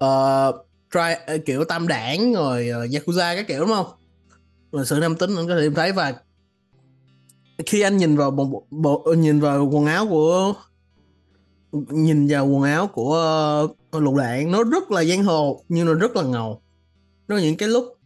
[0.03, 0.55] uh,
[0.93, 3.87] try, uh, kiểu tam đảng rồi uh, yakuza các kiểu đúng không?
[4.71, 6.13] Rồi sự nam tính anh có thể tìm thấy và
[7.65, 10.53] khi anh nhìn vào bộ, bộ, nhìn vào quần áo của
[11.89, 15.93] nhìn vào quần áo của uh, lục đạn nó rất là giang hồ nhưng nó
[15.93, 16.61] rất là ngầu.
[17.27, 17.98] Nó những cái lúc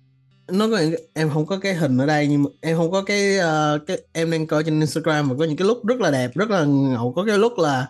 [0.47, 3.03] nó có những em không có cái hình ở đây nhưng mà em không có
[3.03, 6.11] cái, ờ, cái em đang coi trên Instagram mà có những cái lúc rất là
[6.11, 7.13] đẹp rất là ngầu.
[7.15, 7.87] Có cái lúc là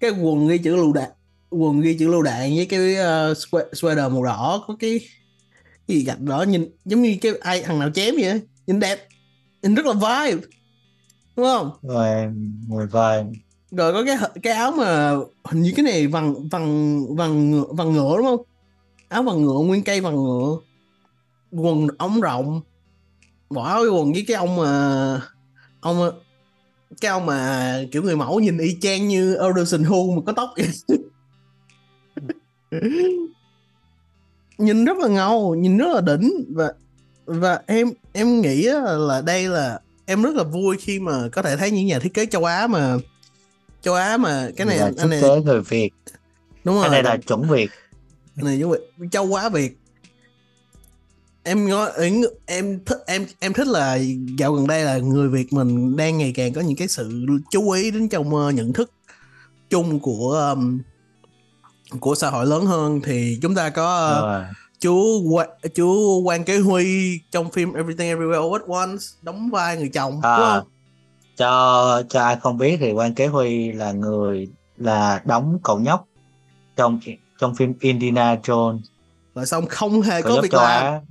[0.00, 1.10] cái quần ghi chữ lựu đạn
[1.50, 4.64] quần ghi chữ lựu đạn với cái uh, swe- sweater màu đỏ.
[4.66, 5.00] Có cái,
[5.88, 9.08] cái gì gạch đỏ nhìn giống như cái ai thằng nào chém vậy nhìn đẹp
[9.62, 10.46] nhìn rất là vibe
[11.36, 11.70] đúng không?
[11.82, 12.32] Rồi
[12.68, 13.24] người vai.
[13.70, 15.12] Rồi có cái cái áo mà
[15.44, 18.42] hình như cái này vằn vằn vằn ngựa, vằn ngựa đúng không?
[19.08, 20.56] Áo vằn ngựa nguyên cây vằn ngựa
[21.52, 22.60] quần ống rộng
[23.50, 25.20] bỏ cái quần với cái ông mà
[25.80, 26.10] ông
[27.00, 30.50] cái ông mà kiểu người mẫu nhìn y chang như Anderson Hu mà có tóc
[34.58, 36.72] nhìn rất là ngầu nhìn rất là đỉnh và
[37.24, 41.56] và em em nghĩ là đây là em rất là vui khi mà có thể
[41.56, 42.96] thấy những nhà thiết kế châu Á mà
[43.82, 45.90] châu Á mà cái này là anh thiết này người Việt.
[46.64, 46.84] Đúng rồi.
[46.84, 47.70] cái này là chuẩn Việt.
[48.36, 49.78] Cái này giống vậy châu Á Việt
[51.44, 53.98] em nói em em thích em em thích là
[54.38, 57.70] dạo gần đây là người Việt mình đang ngày càng có những cái sự chú
[57.70, 58.90] ý đến trong ờ, nhận thức
[59.70, 60.80] chung của um,
[62.00, 63.00] của xã hội lớn hơn.
[63.04, 64.48] Thì chúng ta có ờ, rồi.
[64.80, 65.30] chú
[65.74, 70.12] chú Quan Kế Huy trong phim Everything Everywhere All at Once đóng vai người chồng
[70.12, 70.68] đúng à, không?
[71.36, 76.06] cho cho ai không biết thì Quan Kế Huy là người là đóng cậu nhóc
[76.76, 77.00] trong
[77.40, 78.78] trong phim Indiana Jones
[79.34, 81.02] Rồi xong không hề có việc làm.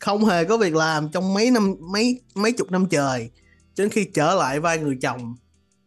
[0.00, 3.30] không hề có việc làm trong mấy năm mấy mấy chục năm trời.
[3.76, 5.34] Đến khi trở lại vai người chồng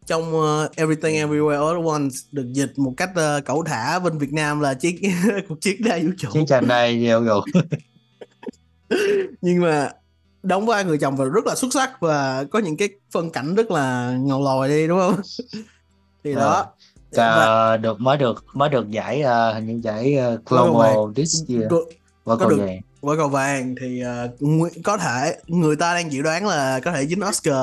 [0.10, 4.18] trong ờ, Everything Everywhere All at Once được dịch một cách uh, cẩu thả bên
[4.18, 5.02] Việt Nam là chiếc
[5.50, 6.30] cuộc chiến đa vũ trụ.
[6.34, 7.42] Chiến tranh này nhiều rồi.
[9.42, 9.92] Nhưng mà
[10.44, 13.56] đóng vai người chồng và rất là xuất sắc và có những cái phân cảnh
[13.56, 15.16] rất là ngầu lòi đi đúng không?
[16.24, 16.66] Thì đó
[17.12, 21.36] Và- Và được mới được mới được giải ờ, hình như giải uh, Global this
[21.50, 22.80] year và có cầu được- vàng.
[23.02, 24.04] quả cầu vàng thì
[24.40, 27.56] nguyên- có thể người ta đang dự đoán là có thể dính Oscar.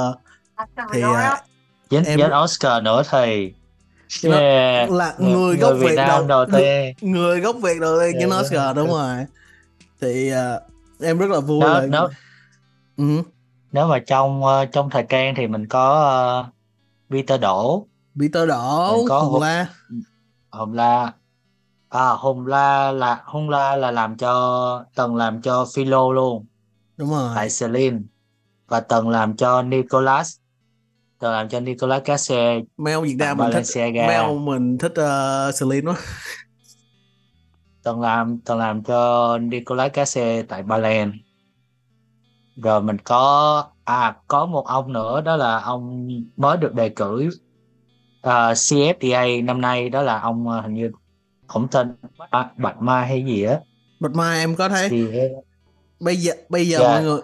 [0.93, 1.37] Thì ờ,
[1.91, 3.53] dính em- dính Oscar nữa thì
[4.23, 4.91] yeah.
[4.91, 6.95] là người gốc Việt Việt Nam đầu- đầu tiên.
[7.13, 9.17] người gốc Việt đầu tiên dính Dạ, Oscar đúng rồi.
[10.01, 10.61] Thì ờ,
[11.03, 12.09] em rất là vui nó, là nó
[12.97, 13.05] Ừ,
[13.73, 16.45] nếu mà trong ờ, trong thời trang thì mình có ờ,
[17.11, 17.87] Peter Đỗ
[18.21, 19.69] Peter Đỗ Mình có Hùng La.
[20.51, 21.13] Hồng La.
[21.89, 26.47] À Hùng La là Hùng La là làm cho từng làm cho Philo luôn.
[26.97, 27.33] Đúng rồi.
[27.35, 27.99] Tại Celine.
[28.69, 30.37] Và từng làm cho Nicolas.
[31.19, 35.93] Từng làm cho Nicolas Cage Mel Việt Nam mình thích Mel mình thích uh, Celine
[35.93, 35.97] quá.
[37.83, 41.13] Từng làm từng làm cho Nicolas Cage tại Balen.
[42.57, 47.31] Rồi mình có à có một ông nữa đó là ông mới được đề cử
[48.27, 50.91] à, CFDA năm nay đó là ông à, hình như
[51.47, 51.97] ông tên
[52.31, 53.61] à, Bạch Mai hay gì á.
[54.01, 54.89] Bạch Mai em có thấy.
[54.89, 55.07] Thì
[56.01, 56.89] bây giờ bây giờ Dạ.
[56.89, 57.21] mọi người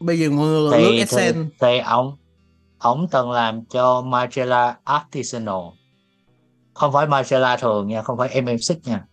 [0.00, 2.16] bây giờ mọi người lướt thì, thì, thì ông
[2.78, 5.62] ông từng làm cho Margiela Artisanal.
[6.74, 9.04] Không phải Margiela thường nha không phải MM6 nha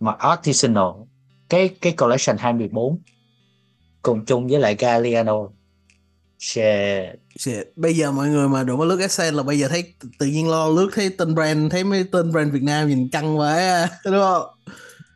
[0.00, 0.88] mà Artisanal.
[1.48, 2.98] Cái cái collection 24
[4.02, 5.48] cùng chung với lại Galliano
[6.38, 7.20] Shit.
[7.38, 7.66] Shit.
[7.76, 10.48] bây giờ mọi người mà đụng vào lướt Essence là bây giờ thấy tự nhiên
[10.48, 14.14] lo lướt thấy tên brand thấy mấy tên brand Việt Nam nhìn căng quá đúng
[14.14, 14.46] không?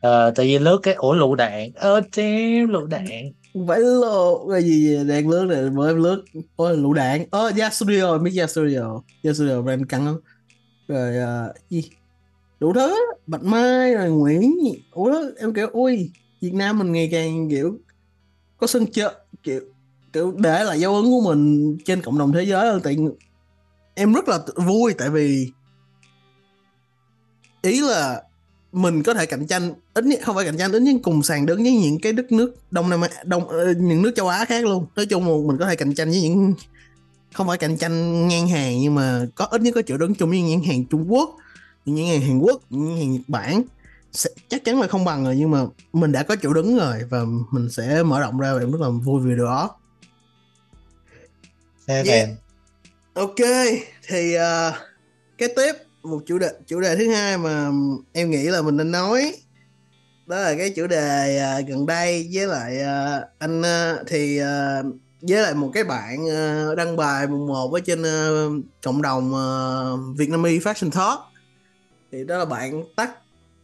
[0.01, 1.71] Ờ, tự nhiên lướt cái ủa lựu đạn.
[1.75, 3.07] Ơ damn lựu đạn.
[3.69, 5.05] Phải lộ cái gì vậy?
[5.05, 6.25] đang lướt này mới em lướt.
[6.57, 7.25] Ôi lũ đạn.
[7.31, 10.21] Ơ oh, Studio biết Yeah Studio Yeah Studio brand căng lắm.
[10.89, 11.91] Rồi uh, gì?
[12.61, 12.97] Đủ thứ.
[13.27, 14.57] Bạch Mai rồi Nguyễn.
[14.91, 17.79] Ủa em kiểu ui Việt Nam mình ngày càng kiểu
[18.57, 19.11] có sân chơi.
[19.43, 19.61] Kiểu
[20.13, 22.97] kiểu để lại dấu ấn của mình trên cộng đồng thế giới tại
[23.95, 25.51] em rất là vui tại vì
[27.63, 28.23] ý là
[28.73, 31.47] mình có thể cạnh tranh ít nhất không phải cạnh tranh ít nhất cùng sàn
[31.47, 34.65] đứng với những cái đất nước đông nam đông ờ, những nước châu á khác
[34.65, 34.87] luôn.
[34.97, 36.55] Nói chung mình có thể cạnh tranh với những
[37.35, 40.31] không phải cạnh tranh ngang hàng nhưng mà có ít nhất có chỗ đứng chung
[40.31, 41.37] với những hàng Trung Quốc
[41.85, 43.63] những hàng Hàn Quốc những hàng Nhật Bản.
[44.13, 47.05] Sẽ, chắc chắn là không bằng rồi nhưng mà mình đã có chỗ đứng rồi
[47.11, 49.71] và mình sẽ mở rộng ra và em rất là vui vì điều đó
[51.89, 52.29] yeah.
[53.15, 53.37] ok
[54.09, 54.75] thì uh,
[55.39, 55.73] kế tiếp
[56.03, 57.71] một chủ đề chủ đề thứ hai mà
[58.13, 59.35] em nghĩ là mình nên nói.
[60.27, 64.87] Đó là cái chủ đề uh, gần đây với lại uh, anh uh, thì uh,
[65.23, 69.33] với lại một cái bạn uh, đăng bài mùng một ở trên uh, cộng đồng
[69.33, 71.19] uh, Vietnamese Fashion Talk.
[72.13, 73.11] Thì đó là bạn tắt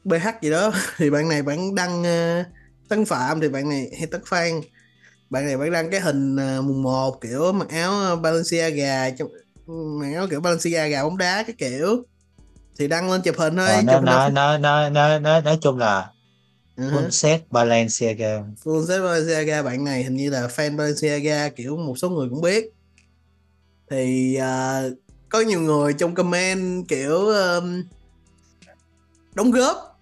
[0.04, 0.72] BH gì đó.
[0.96, 2.46] Thì bạn này bạn đăng uh,
[2.88, 4.60] Tấn Phạm thì bạn này hay Tấn Phan
[5.30, 9.28] bạn này bạn đăng cái hình uh, mùng 1 kiểu mặc áo Balenciaga trong
[10.00, 12.04] mặc áo kiểu Balenciaga bóng đá cái kiểu.
[12.78, 15.58] Thì đăng lên chụp hình thôi à, chụp nó, nó, nó, nó, nó, nó, nói
[15.60, 16.10] chung là
[16.76, 16.90] uh-huh.
[16.90, 18.42] full set Balenciaga.
[18.64, 22.40] Full set Balenciaga bạn này hình như là fan Balenciaga kiểu một số người cũng
[22.40, 22.72] biết.
[23.90, 27.82] Thì uh, có nhiều người trong comment kiểu um,
[29.34, 30.00] đóng góp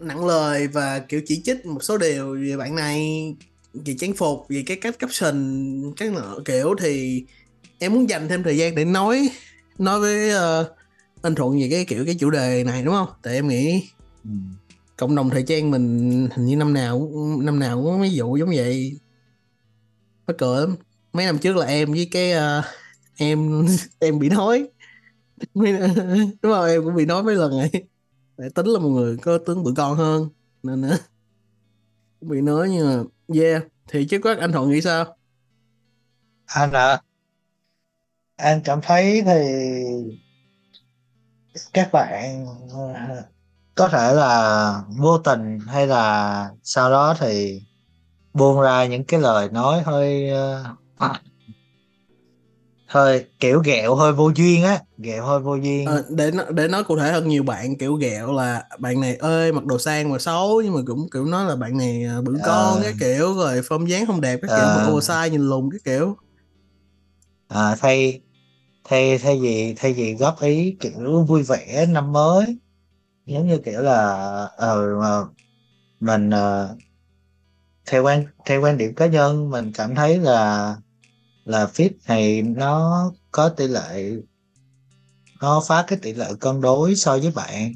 [0.00, 3.34] nặng lời và kiểu chỉ trích một số điều về bạn này
[3.84, 7.24] về trang phục về cái cách caption các nợ kiểu thì
[7.78, 9.30] em muốn dành thêm thời gian để nói
[9.78, 10.66] nói với uh,
[11.22, 13.08] anh thuận về cái kiểu cái chủ đề này đúng không?
[13.22, 13.88] Tại em nghĩ
[14.24, 14.30] ừ.
[14.96, 18.36] cộng đồng thời trang mình hình như năm nào năm nào cũng có mấy vụ
[18.36, 18.98] giống vậy.
[20.26, 20.76] Mắc cười lắm.
[21.12, 22.64] Mấy năm trước là em với cái uh,
[23.16, 23.66] em
[23.98, 24.68] em bị nói
[25.54, 27.70] đúng không em cũng bị nói mấy lần rồi.
[28.38, 30.28] Để tính là một người có tướng bự con hơn
[30.62, 31.00] nên uh,
[32.20, 33.02] cũng bị nói nhưng mà
[33.34, 35.16] yeah thì chứ có anh thuận nghĩ sao?
[36.46, 37.00] Anh à
[38.36, 39.42] anh cảm thấy thì
[41.72, 42.46] các bạn
[43.74, 47.62] có thể là vô tình hay là sau đó thì
[48.32, 51.10] buông ra những cái lời nói hơi uh,
[52.88, 55.86] hơi kiểu ghẹo hơi vô duyên á ghẹo hơi vô duyên.
[55.88, 59.52] À, để để nói cụ thể hơn nhiều bạn kiểu ghẹo là bạn này ơi
[59.52, 62.36] mặc đồ sang mà xấu nhưng mà cũng kiểu nói là bạn này ờ, bự
[62.46, 65.70] con à, cái kiểu rồi form dáng không đẹp cái kiểu à, oversize nhìn lùn
[65.70, 66.16] cái kiểu.
[67.48, 68.20] À, thay
[68.84, 72.58] thay thay vì thay vì góp ý kiểu vui vẻ năm mới
[73.26, 75.28] giống như kiểu là uh,
[76.00, 76.78] mình uh,
[77.86, 80.76] theo quan theo quan điểm cá nhân mình cảm thấy là
[81.48, 84.12] là fit này nó có tỷ lệ,
[85.40, 87.74] nó phá cái tỷ lệ cân đối so với bạn.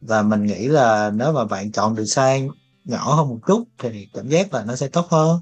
[0.00, 2.48] Và mình nghĩ là nếu mà bạn chọn được design
[2.84, 5.40] nhỏ hơn một chút thì cảm giác là nó sẽ tốt hơn.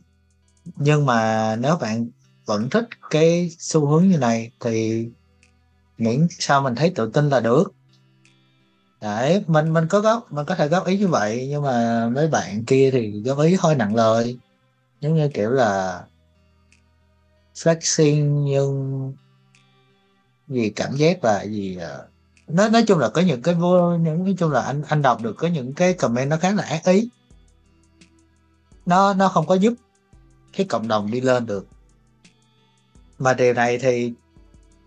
[0.76, 2.08] Nhưng mà nếu bạn
[2.46, 5.08] vẫn thích cái xu hướng như này thì
[5.98, 7.72] miễn sao mình thấy tự tin là được.
[9.00, 12.28] Đấy, mình mình có góp, mình có thể góp ý như vậy, nhưng mà mấy
[12.28, 14.38] bạn kia thì góp ý hơi nặng lời.
[15.00, 16.02] Giống như kiểu là
[17.54, 19.12] flexing nhưng
[20.48, 22.06] vì cảm giác là gì ờ,
[22.48, 25.22] nói nói chung là có những cái vô những nói chung là anh anh đọc
[25.22, 27.08] được có những cái comment nó khá là ác ý.
[28.86, 29.74] Nó nó không có giúp
[30.56, 31.66] cái cộng đồng đi lên được.
[33.18, 34.12] Mà điều này thì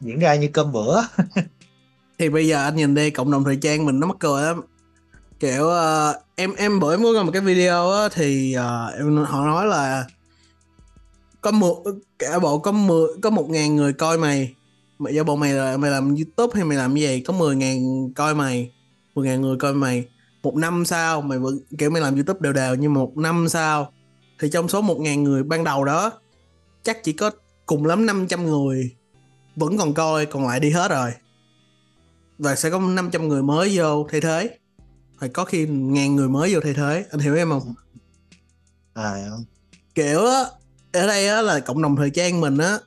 [0.01, 1.01] diễn ra như cơm bữa.
[2.19, 4.61] Thì bây giờ anh nhìn đi cộng đồng thời trang mình nó mắc cười lắm.
[5.39, 9.45] Kiểu uh, em em bữa em có một cái video á, thì uh, em họ
[9.45, 10.05] nói là
[11.45, 11.83] có một
[12.19, 14.55] cả bộ có mười có một ngàn người coi mày.
[14.99, 17.19] Mày do bộ mày là mày làm youtube hay mày làm gì?
[17.19, 18.71] Có mười ngàn coi mày
[19.15, 20.05] mười ngàn người coi mày.
[20.43, 23.91] Một năm sau mày vẫn kiểu mày làm youtube đều đều nhưng một năm sau
[24.39, 26.11] thì trong số một ngàn người ban đầu đó
[26.83, 27.31] chắc chỉ có
[27.65, 28.95] cùng lắm 500 người
[29.55, 31.11] vẫn còn coi còn lại đi hết rồi.
[32.37, 34.57] Và sẽ có 500 người mới vô thay thế.
[35.19, 37.05] Phải có khi ngàn người mới vô thay thế.
[37.11, 37.73] Anh hiểu em không?
[38.93, 39.29] À
[39.95, 40.45] kiểu á
[40.95, 42.79] ở đây á là cộng đồng thời trang mình á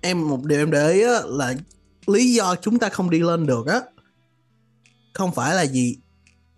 [0.00, 1.54] em một điều em để ý á là
[2.06, 3.80] lý do chúng ta không đi lên được á
[5.12, 5.96] không phải là gì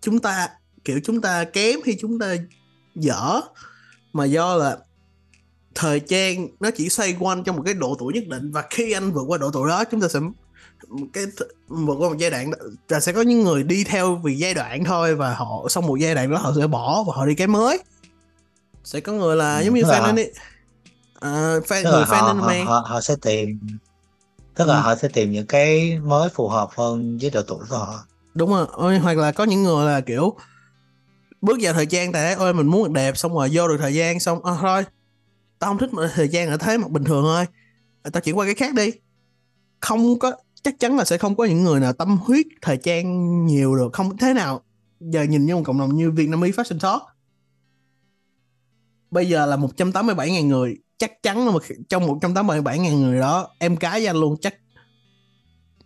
[0.00, 0.48] chúng ta
[0.84, 2.36] kiểu chúng ta kém hay chúng ta
[2.94, 3.40] dở
[4.12, 4.78] mà do là
[5.74, 8.92] thời trang nó chỉ xoay quanh trong một cái độ tuổi nhất định và khi
[8.92, 10.20] anh vượt qua độ tuổi đó chúng ta sẽ
[11.12, 11.24] cái
[11.68, 12.50] vượt qua một giai đoạn
[12.88, 15.96] là sẽ có những người đi theo vì giai đoạn thôi và họ xong một
[15.96, 17.78] giai đoạn đó họ sẽ bỏ và họ đi cái mới.
[18.84, 20.16] Sẽ có người là ừ, giống như fan anh
[21.22, 22.64] uh, fan người fan anime.
[22.64, 23.58] họ, họ, họ sẽ tìm
[24.54, 24.80] tức là ừ.
[24.80, 28.04] họ sẽ tìm những cái mới phù hợp hơn với độ tuổi của họ.
[28.34, 28.98] Đúng rồi.
[28.98, 30.36] Hoặc là có những người là kiểu
[31.40, 34.20] bước vào thời gian tại ơi mình muốn đẹp xong rồi vô được thời gian
[34.20, 34.44] xong.
[34.44, 34.84] À, thôi.
[35.58, 37.46] Tao không thích thời trang ở thế mặt bình thường thôi.
[38.12, 38.90] Tao chuyển qua cái khác đi.
[39.80, 43.46] Không có chắc chắn là sẽ không có những người nào tâm huyết thời trang
[43.46, 43.92] nhiều được.
[43.92, 44.60] Không thế nào.
[45.00, 47.02] Giờ nhìn như một cộng đồng như Vietnamese Fashion Talk.
[49.10, 54.02] Bây giờ là 187.000 người chắc chắn là một, trong 187.000 người đó em cái
[54.02, 54.54] danh luôn chắc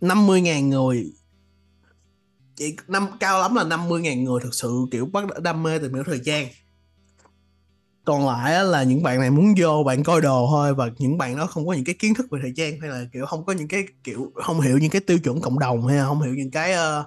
[0.01, 1.13] 50.000 người.
[2.55, 6.03] Chỉ năm cao lắm là 50.000 người thực sự kiểu bắt đam mê tìm hiểu
[6.03, 6.47] thời trang
[8.05, 11.37] còn lại là những bạn này muốn vô bạn coi đồ thôi và những bạn
[11.37, 13.53] đó không có những cái kiến thức về thời trang hay là kiểu không có
[13.53, 16.33] những cái kiểu không hiểu những cái tiêu chuẩn cộng đồng hay là không hiểu
[16.35, 17.05] những cái uh,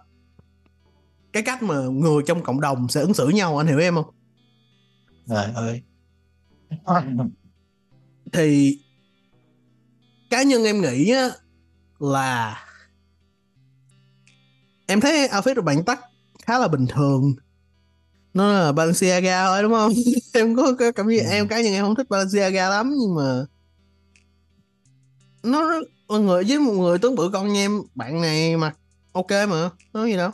[1.33, 4.15] cái cách mà người trong cộng đồng sẽ ứng xử nhau anh hiểu em không?
[5.29, 5.83] Trời ơi
[8.33, 8.79] thì
[10.31, 11.31] cá nhân em nghĩ á,
[11.99, 12.65] là
[14.87, 16.01] em thấy outfit của bạn tắt
[16.47, 17.35] khá là bình thường.
[18.35, 19.93] Nó là Balenciaga thôi đúng không?
[20.35, 21.31] Em có, có cảm giác ừ.
[21.31, 23.45] em cá nhân em không thích Balenciaga lắm nhưng mà
[25.43, 28.77] nó mọi người với một người tướng bự con nha em bạn này mặc
[29.13, 30.31] ok mà nói gì đâu.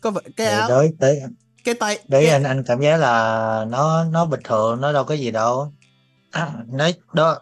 [0.00, 1.20] Có vẻ cái áo đấy, đấy
[1.64, 2.32] cái tay đấy cái...
[2.32, 5.72] anh anh cảm giác là nó nó bình thường nó đâu có gì đâu
[6.72, 7.38] nói đó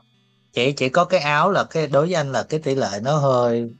[0.52, 3.16] chỉ chỉ có cái áo là cái đối với anh là cái tỷ lệ nó
[3.16, 3.70] hơi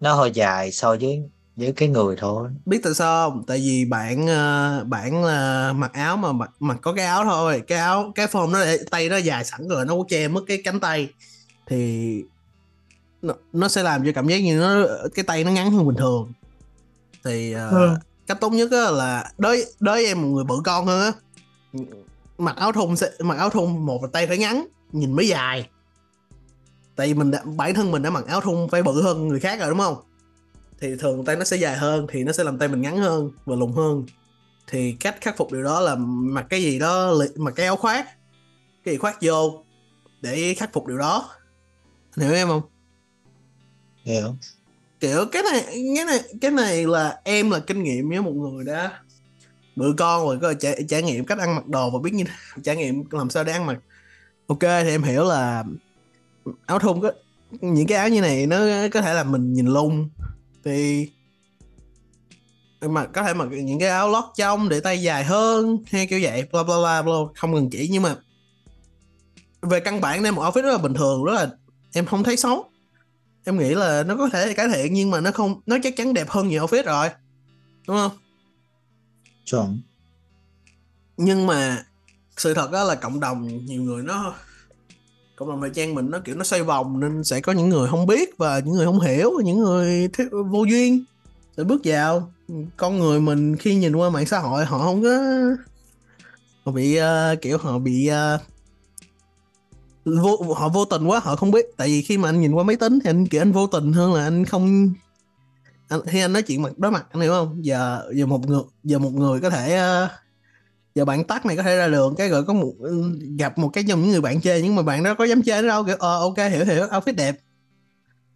[0.00, 1.22] nó hơi dài so với
[1.56, 2.48] với cái người thôi.
[2.66, 3.44] Biết tại sao không?
[3.46, 7.62] Tại vì bạn ờ, bạn là mặc áo mà mặc, mặc có cái áo thôi.
[7.66, 8.58] Cái áo cái form nó
[8.90, 11.08] tay nó dài sẵn rồi nó có che mất cái cánh tay.
[11.66, 12.22] Thì
[13.22, 15.96] nó, nó sẽ làm cho cảm giác như nó cái tay nó ngắn hơn bình
[15.96, 16.32] thường.
[17.24, 17.94] Thì uh, ừ.
[18.26, 21.12] cách tốt nhất là đối đối với em một người bự con hơn á
[22.38, 25.68] mặc áo thun sẽ mặc áo thun một là tay phải ngắn nhìn mới dài.
[26.96, 29.40] Tại vì mình đã, bản thân mình đã mặc áo thun phải bự hơn người
[29.40, 29.96] khác rồi đúng không?
[30.80, 33.30] Thì thường tay nó sẽ dài hơn thì nó sẽ làm tay mình ngắn hơn
[33.44, 34.06] và lùn hơn.
[34.66, 38.06] Thì cách khắc phục điều đó là mặc cái gì đó mặc cái áo khoác
[38.84, 39.64] cái gì khoác vô
[40.20, 41.30] để khắc phục điều đó.
[42.16, 42.62] Hiểu em không?
[44.04, 44.34] Hiểu.
[45.00, 45.62] Kiểu cái này
[45.96, 49.00] cái này cái này là em là kinh nghiệm với một người đã
[49.78, 52.24] bự con rồi có trải, trải nghiệm cách ăn mặc đồ và biết như
[52.64, 53.78] trải nghiệm làm sao để ăn mặc.
[54.46, 55.64] Ok thì em hiểu là
[56.66, 57.12] áo thun có
[57.60, 58.58] những cái áo như này nó
[58.92, 60.08] có thể là mình nhìn lung.
[60.64, 61.08] Thì
[62.80, 66.20] mà có thể mặc những cái áo lót trong để tay dài hơn hay kiểu
[66.22, 67.88] vậy bla bla bla bla không cần chỉ.
[67.92, 68.16] Nhưng mà
[69.62, 71.50] về căn bản nên một outfit rất là bình thường rất là
[71.92, 72.70] em không thấy xấu.
[73.44, 76.14] Em nghĩ là nó có thể cải thiện nhưng mà nó không nó chắc chắn
[76.14, 77.08] đẹp hơn nhiều outfit rồi.
[77.86, 78.10] Đúng không?
[79.50, 79.80] Chuẩn
[81.16, 81.84] nhưng mà
[82.36, 84.34] sự thật đó là cộng đồng nhiều người nó
[85.36, 87.88] cộng đồng thời trang mình nó kiểu nó xoay vòng nên sẽ có những người
[87.88, 91.04] không biết và những người không hiểu và những người thích, vô duyên
[91.56, 92.32] sẽ bước vào.
[92.76, 95.18] Con người mình khi nhìn qua mạng xã hội họ không có
[96.64, 98.40] họ bị uh, kiểu họ bị uh,
[100.04, 101.66] vô họ vô tình quá họ không biết.
[101.76, 103.92] Tại vì khi mà anh nhìn qua máy tính thì anh kiểu anh vô tình
[103.92, 104.92] hơn là anh không
[105.88, 107.64] anh, khi anh nói chuyện mặt đối mặt anh hiểu không?
[107.64, 110.08] Giờ giờ một người giờ một người có thể ờ,
[110.94, 113.68] giờ bạn tắt này có thể ra đường cái rồi có một ừ, gặp một
[113.72, 115.96] cái trong những người bạn chơi nhưng mà bạn đó có dám chơi đâu kiểu
[115.98, 117.36] ờ ok hiểu hiểu outfit đẹp.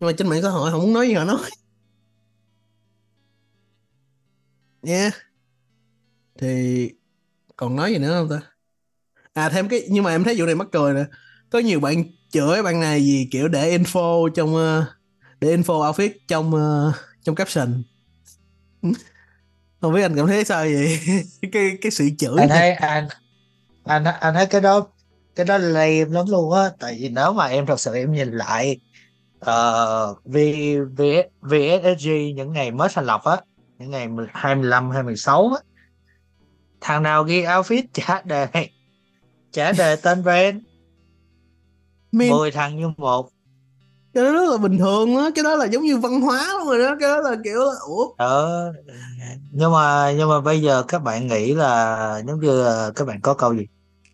[0.00, 1.38] Nhưng mà trên mạng xã hội không muốn nói gì họ nói.
[4.82, 5.02] Nha.
[5.02, 5.14] Yeah.
[6.38, 6.90] thì
[7.56, 8.46] còn nói gì nữa không ta?
[9.32, 11.04] À thêm cái nhưng mà em thấy vụ này mắc cười nè.
[11.50, 14.84] Có nhiều bạn chửi bạn này gì kiểu để info trong uh,
[15.40, 16.94] để info outfit trong uh,
[17.24, 17.82] trong caption.
[19.80, 21.00] Không biết anh cảm thấy sao vậy?
[21.52, 22.36] Cái cái sự chửi.
[22.38, 23.08] Anh thấy anh
[23.84, 24.86] anh anh thấy cái đó
[25.36, 26.70] cái đó lame lắm luôn á.
[26.78, 28.80] Tại vì nếu mà em thật sự em nhìn lại
[29.40, 30.36] uh, v,
[30.96, 31.02] v,
[31.40, 33.36] VSSG những ngày mới thành lập á
[33.78, 35.62] những ngày 25 hay 16 á
[36.80, 38.46] thằng nào ghi outfit trả đề
[39.52, 40.56] trả đề tên brand.
[42.12, 42.30] Min...
[42.30, 43.28] 10 thằng như một
[44.14, 46.68] cái đó rất là bình thường á, cái đó là giống như văn hóa luôn
[46.68, 48.14] rồi đó, cái đó là kiểu là, ủa?
[48.16, 48.72] Ờ
[49.52, 52.64] nhưng mà nhưng mà bây giờ các bạn nghĩ là giống như
[52.96, 53.66] các bạn có câu gì?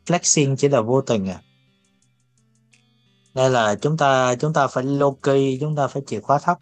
[0.06, 1.40] Flexing chỉ là vô tình à?
[3.34, 6.58] Đây là chúng ta chúng ta phải low key, chúng ta phải chìa khóa thấp?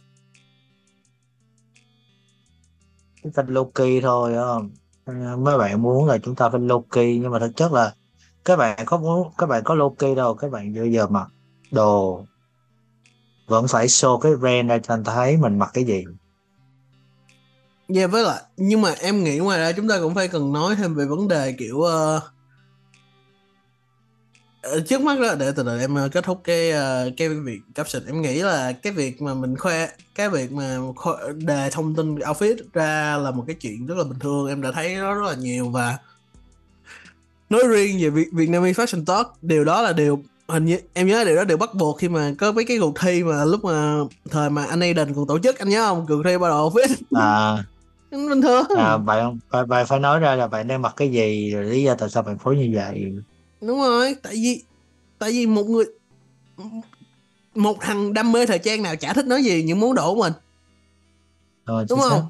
[3.22, 4.70] Chúng ta low key thôi không?
[5.44, 7.94] Mấy bạn muốn là chúng ta phải low key, nhưng mà thực chất là
[8.44, 11.26] các bạn có muốn, các bạn có low key đâu, các bạn bây giờ mặc
[11.70, 12.24] đồ
[13.46, 16.04] vẫn phải show cái brand ra cho anh thấy mình mặc cái gì.
[17.88, 20.52] Dạ yeah, với lại nhưng mà em nghĩ ngoài ra chúng ta cũng phải cần
[20.52, 22.22] nói thêm về vấn đề kiểu uh,
[24.86, 28.06] trước mắt đó để từ từ em ờ, kết thúc cái uh, cái việc caption.
[28.06, 32.14] Em nghĩ là cái việc mà mình khoe cái việc mà khoe đề thông tin
[32.14, 35.26] outfit ra là một cái chuyện rất là bình thường em đã thấy nó rất
[35.26, 35.98] là nhiều và
[37.50, 41.24] nói riêng về Việt Vietnamese Fashion Talk điều đó là điều hình như em nhớ
[41.24, 43.98] điều đó đều bắt buộc khi mà có mấy cái cuộc thi mà lúc mà
[44.30, 46.06] thời mà anh Aiden còn tổ chức anh nhớ không?
[46.08, 46.88] Cuộc thi bắt đầu fit
[47.20, 47.64] à.
[48.10, 48.64] Bình thường.
[48.76, 51.82] À bạn bạn, bạn phải nói ra là bạn đang mặc cái gì rồi lý
[51.82, 53.12] do tại sao bạn phối như vậy?
[53.60, 54.62] Đúng rồi tại vì
[55.18, 55.84] tại vì một người
[57.54, 60.20] một thằng đam mê thời trang nào chả thích nói gì những món đồ của
[60.22, 60.32] mình.
[61.66, 62.16] Rồi, đúng chính xác.
[62.16, 62.28] không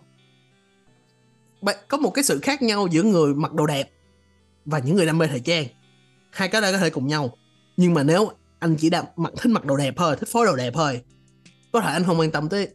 [1.62, 3.90] Bạn- có một cái sự khác nhau giữa người mặc đồ đẹp
[4.64, 5.66] và những người đam mê thời trang.
[6.30, 7.30] Hai cái đó có thể cùng nhau
[7.76, 10.56] nhưng mà nếu anh chỉ đam mặc thích mặc đồ đẹp thôi thích phối đồ
[10.56, 11.02] đẹp thôi
[11.72, 12.68] có thể anh không quan tâm tới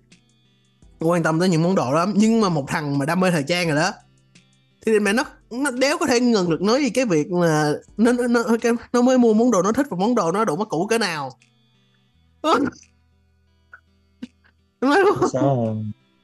[1.00, 3.44] quan tâm tới những món đồ đó nhưng mà một thằng mà đam mê thời
[3.44, 3.92] trang rồi đó
[4.86, 8.12] thì mẹ nó nó đéo có thể ngừng được nói gì cái việc là nó
[8.12, 8.44] nó nó,
[8.94, 10.98] nó mới mua món đồ nó thích và món đồ nó đủ mắc cũ cỡ
[10.98, 11.38] nào.
[14.82, 14.92] Đúng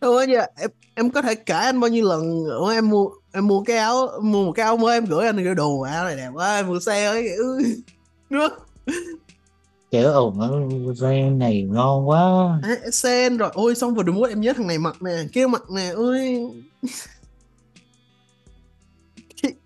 [0.02, 3.48] rồi, giờ em em có thể kể anh bao nhiêu lần Ủa, em mua em
[3.48, 6.16] mua cái áo mua một cái áo mới em gửi anh cái đồ áo này
[6.16, 7.30] đẹp quá em mua xe ấy.
[8.30, 8.67] Đúng không?
[9.92, 10.50] Kiểu nó
[11.00, 12.60] brand này ngon quá.
[12.64, 13.50] À, sen rồi.
[13.54, 16.40] Ôi xong vừa đúng em nhớ thằng này mặc nè kia mặc nè ôi.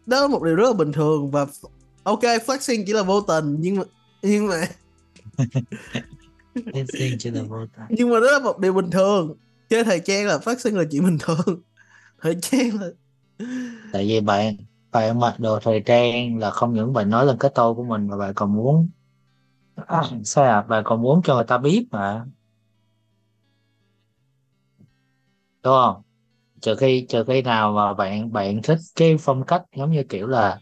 [0.06, 1.46] Đó là một điều rất là bình thường và
[2.04, 3.84] ok flexing chỉ là vô tình nhưng mà
[4.22, 4.68] nhưng mà
[6.56, 7.86] Dancing to the water.
[7.90, 9.36] nhưng mà đó là một điều bình thường.
[9.70, 11.62] Chơi thời trang là flexing là chuyện bình thường.
[12.22, 12.88] Thời trang là
[13.94, 14.58] tại vì bạn
[14.92, 18.08] bạn mặc đồ thời trang là không những bạn nói lên cái tôi của mình
[18.08, 18.90] mà bạn còn muốn
[19.88, 22.26] à, sao à bạn còn muốn cho người ta biết mà.
[25.64, 26.02] Đúng không?
[26.62, 30.28] Trừ khi trừ khi nào mà bạn bạn thích cái phong cách giống như kiểu
[30.28, 30.60] là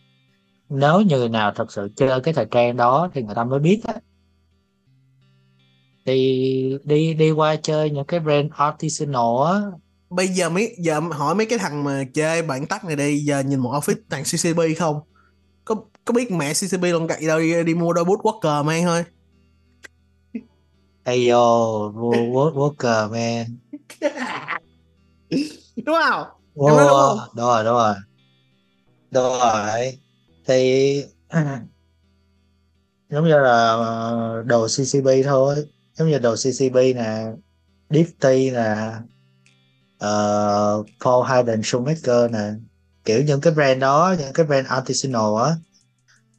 [0.70, 3.82] nếu như nào thật sự chơi cái thời trang đó thì người ta mới biết
[3.88, 3.94] á.
[6.06, 9.62] Thì đi đi qua chơi những cái brand artisanal á.
[10.10, 13.40] Bây giờ mấy giờ hỏi mấy cái thằng mà chơi bản tắt này đi giờ
[13.40, 15.00] nhìn một outfit thằng CCB không
[16.10, 19.04] có biết mẹ CCB luôn cậy đâu đi, đi mua đôi bút Walker mang thôi
[21.06, 23.46] hey yo wo- worker man
[25.86, 26.28] đúng không?
[26.66, 27.30] Nói đúng Wow, không?
[27.36, 27.96] đúng rồi đúng rồi.
[29.12, 30.00] Đúng rồi.
[30.48, 31.04] Thì
[33.10, 35.56] giống như là ờ, đồ CCB thôi.
[35.94, 37.26] Giống như đồ CCB nè
[37.90, 38.94] Difty nè
[40.04, 42.52] uh, Paul Hayden Shoemaker nè.
[43.06, 45.56] Kiểu những cái brand đó những cái brand artisanal á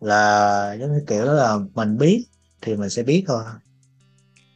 [0.01, 2.24] là giống như kiểu là mình biết
[2.61, 3.42] thì mình sẽ biết thôi.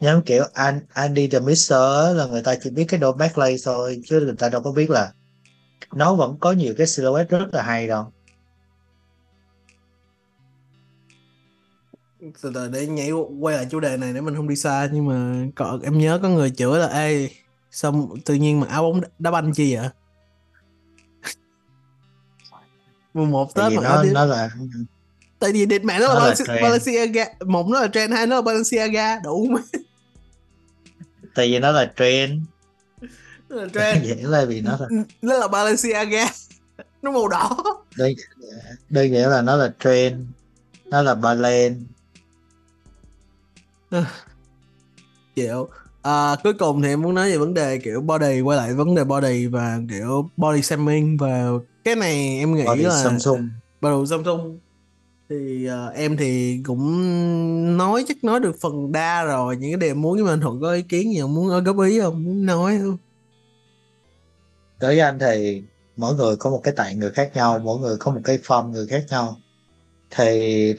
[0.01, 1.79] Giống kiểu An- Andy the Mister
[2.17, 4.91] là người ta chỉ biết cái đồ backlay thôi chứ người ta đâu có biết
[4.91, 5.13] là
[5.95, 8.13] nó vẫn có nhiều cái silhouette rất là hay đâu.
[12.43, 15.07] Từ từ để nhảy quay lại chủ đề này để mình không đi xa nhưng
[15.09, 17.29] mà có, em nhớ có người chửi là ê
[17.71, 19.89] xong tự nhiên mặc áo bóng đá banh chi vậy?
[23.15, 24.51] Mùng một tết mặc nó nó là
[25.45, 26.61] tại vì địch mẹ nó là là.
[26.63, 29.61] Balenciaga một nó là trend hai nó là Balenciaga đủ mà.
[31.35, 32.33] Tại vì nó là trend.
[33.49, 34.05] Nó là trend.
[34.05, 34.89] Dễ là vì nó là
[35.23, 36.27] nó là Balenciaga
[37.03, 37.57] nó màu đỏ.
[37.97, 38.13] Đơn
[38.91, 40.21] đơn giản là nó là trend.
[40.85, 41.73] Nó là ballet
[45.37, 45.69] chịu
[46.03, 48.95] à, cuối cùng thì em muốn nói về vấn đề kiểu body quay lại vấn
[48.95, 51.49] đề body và kiểu body shaming và
[51.85, 53.49] cái này em nghĩ body là Samsung.
[53.81, 54.59] Bắt đầu Samsung
[55.39, 59.95] thì uh, em thì cũng nói chắc nói được phần đa rồi những cái điều
[59.95, 62.25] muốn nhưng mà anh Thuận có ý kiến gì không muốn góp ý không?
[62.25, 62.97] Muốn nói không?
[64.81, 65.63] Đối với anh thì
[65.97, 68.71] mỗi người có một cái tạng người khác nhau mỗi người có một cái form
[68.71, 69.37] người khác nhau.
[70.11, 70.75] Thì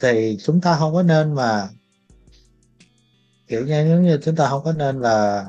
[0.00, 1.68] thì chúng ta không có nên mà
[3.48, 5.46] kiểu như giống như chúng ta không có nên là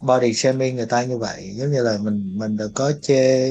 [0.00, 1.52] body shaming người ta như vậy.
[1.54, 3.50] Giống như là mình mình đừng có chê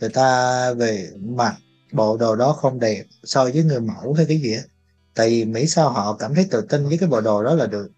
[0.00, 1.56] người ta về mặt
[1.94, 4.62] bộ đồ đó không đẹp so với người mẫu hay cái gì á.
[5.14, 7.66] Tại vì mỹ sao họ cảm thấy tự tin với cái bộ đồ đó là
[7.66, 7.88] được.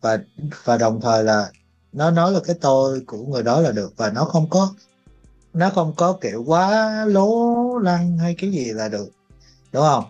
[0.00, 0.18] Và
[0.64, 1.50] và đồng thời là
[1.92, 4.74] nó nói là cái tôi của người đó là được và nó không có
[5.52, 9.08] nó không có kiểu quá lố lăng hay cái gì là được
[9.72, 10.04] đúng không?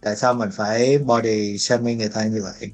[0.00, 2.70] Tại sao mình phải body shaming người ta như vậy?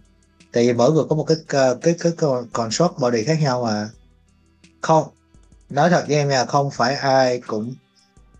[0.52, 3.64] Tại vì mỗi người có một cái cái cái, cái con- construct body khác nhau
[3.64, 3.90] mà.
[4.82, 5.08] Không
[5.70, 7.74] nói thật với em nha không phải ai cũng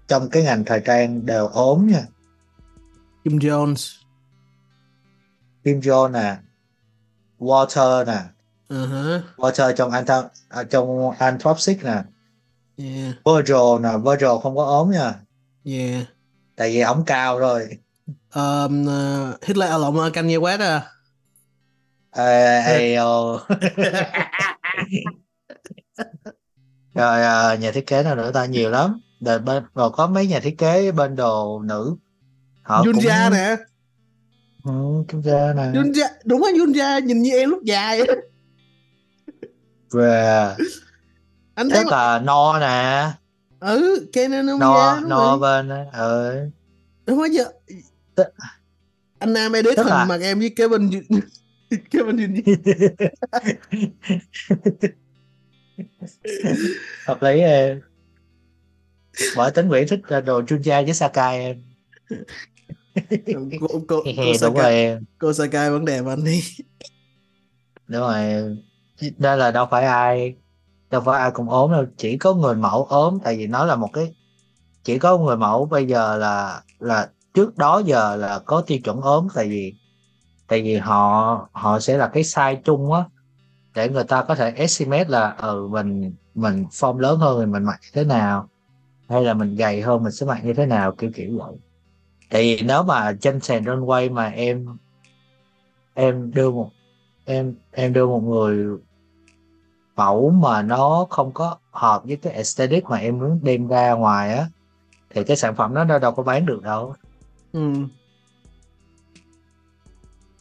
[0.08, 2.02] trong cái ngành thời trang đều ốm nha.
[3.24, 3.96] Kim Jones.
[5.64, 6.36] Kim Jones nè.
[7.38, 8.18] Water nè.
[8.68, 9.20] Uh -huh.
[9.36, 12.02] Water trong Anth- à, trong Anthropsic nè.
[12.76, 13.14] Yeah.
[13.24, 15.14] Virgil nè Virgil không có ốm nha.
[15.64, 16.06] Yeah.
[16.56, 17.68] Tại vì ổng cao rồi.
[18.34, 20.82] Um, uh, Hitler à, lộn Kanye West à?
[22.16, 22.96] Ê,
[26.94, 28.46] rồi à, nhà thiết kế nào nữa ta?
[28.46, 31.96] Nhiều lắm Rồi bên rồi có mấy nhà thiết kế bên đồ nữ.
[32.62, 33.56] Họ Junja cũng nè.
[34.64, 34.72] Ừ,
[35.24, 35.62] ta nè.
[35.80, 38.00] Junja đúng á Junja nhìn như em lúc dài
[39.92, 40.54] về.
[41.54, 43.10] Anh thấy là no nè.
[43.60, 46.36] Ừ Kenan ông no no rồi bên ừ.
[47.06, 47.44] Đúng rồi giờ
[48.14, 48.26] Tức-
[49.18, 51.20] anh Nam edit hình là- mặt em với Kevin Jun-
[51.90, 52.56] Kevin Jun
[57.06, 57.80] hợp lý em
[59.36, 61.62] bởi tính Nguyễn thích là đồ Junja với Sakai em.
[63.60, 65.04] Cô, cô, cô, He he, đúng Sakai, rồi em.
[65.18, 66.42] cô Sakai vẫn đẹp anh đi.
[67.88, 68.56] Đúng rồi
[69.18, 70.34] đây là đâu phải ai
[70.90, 73.76] đâu phải ai cũng ốm đâu chỉ có người mẫu ốm tại vì nó là
[73.76, 74.14] một cái
[74.84, 79.00] chỉ có người mẫu bây giờ là là trước đó giờ là có tiêu chuẩn
[79.00, 79.74] ốm tại vì
[80.48, 83.04] tại vì họ họ sẽ là cái size chung á
[83.74, 87.64] để người ta có thể estimate là ừ mình mình form lớn hơn thì mình
[87.64, 88.48] mặc thế nào
[89.08, 91.54] hay là mình gầy hơn mình sẽ mặc như thế nào kiểu kiểu vậy.
[92.30, 94.66] Tại vì nếu mà trên sàn runway mà em
[95.94, 96.70] em đưa một
[97.24, 98.78] em em đưa một người
[99.96, 104.34] mẫu mà nó không có hợp với cái aesthetic mà em muốn đem ra ngoài
[104.34, 104.48] á
[105.10, 106.94] thì cái sản phẩm đó nó đâu có bán được đâu.
[107.52, 107.72] Ừ,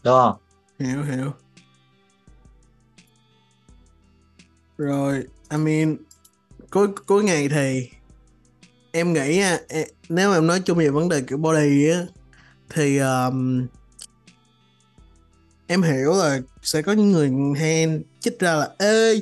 [0.04, 0.36] đúng không?
[0.80, 1.32] Hiểu hiểu.
[4.78, 5.98] Rồi I mean
[6.72, 7.90] cuối cuối ngày thì
[8.96, 12.06] em nghĩ e, nếu mà em nói chung về vấn đề kiểu body á
[12.70, 13.68] thì um,
[15.68, 19.20] em hiểu là sẽ có những người hen chích ra là ê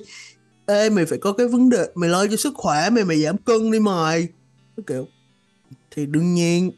[0.66, 3.38] ê mày phải có cái vấn đề mày lo cho sức khỏe mày mày giảm
[3.38, 4.28] cân đi mày.
[4.78, 5.08] Cái kiểu.
[5.92, 6.72] Thì đương nhiên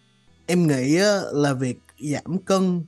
[0.45, 1.79] em nghĩ á, là việc
[2.13, 2.85] giảm cân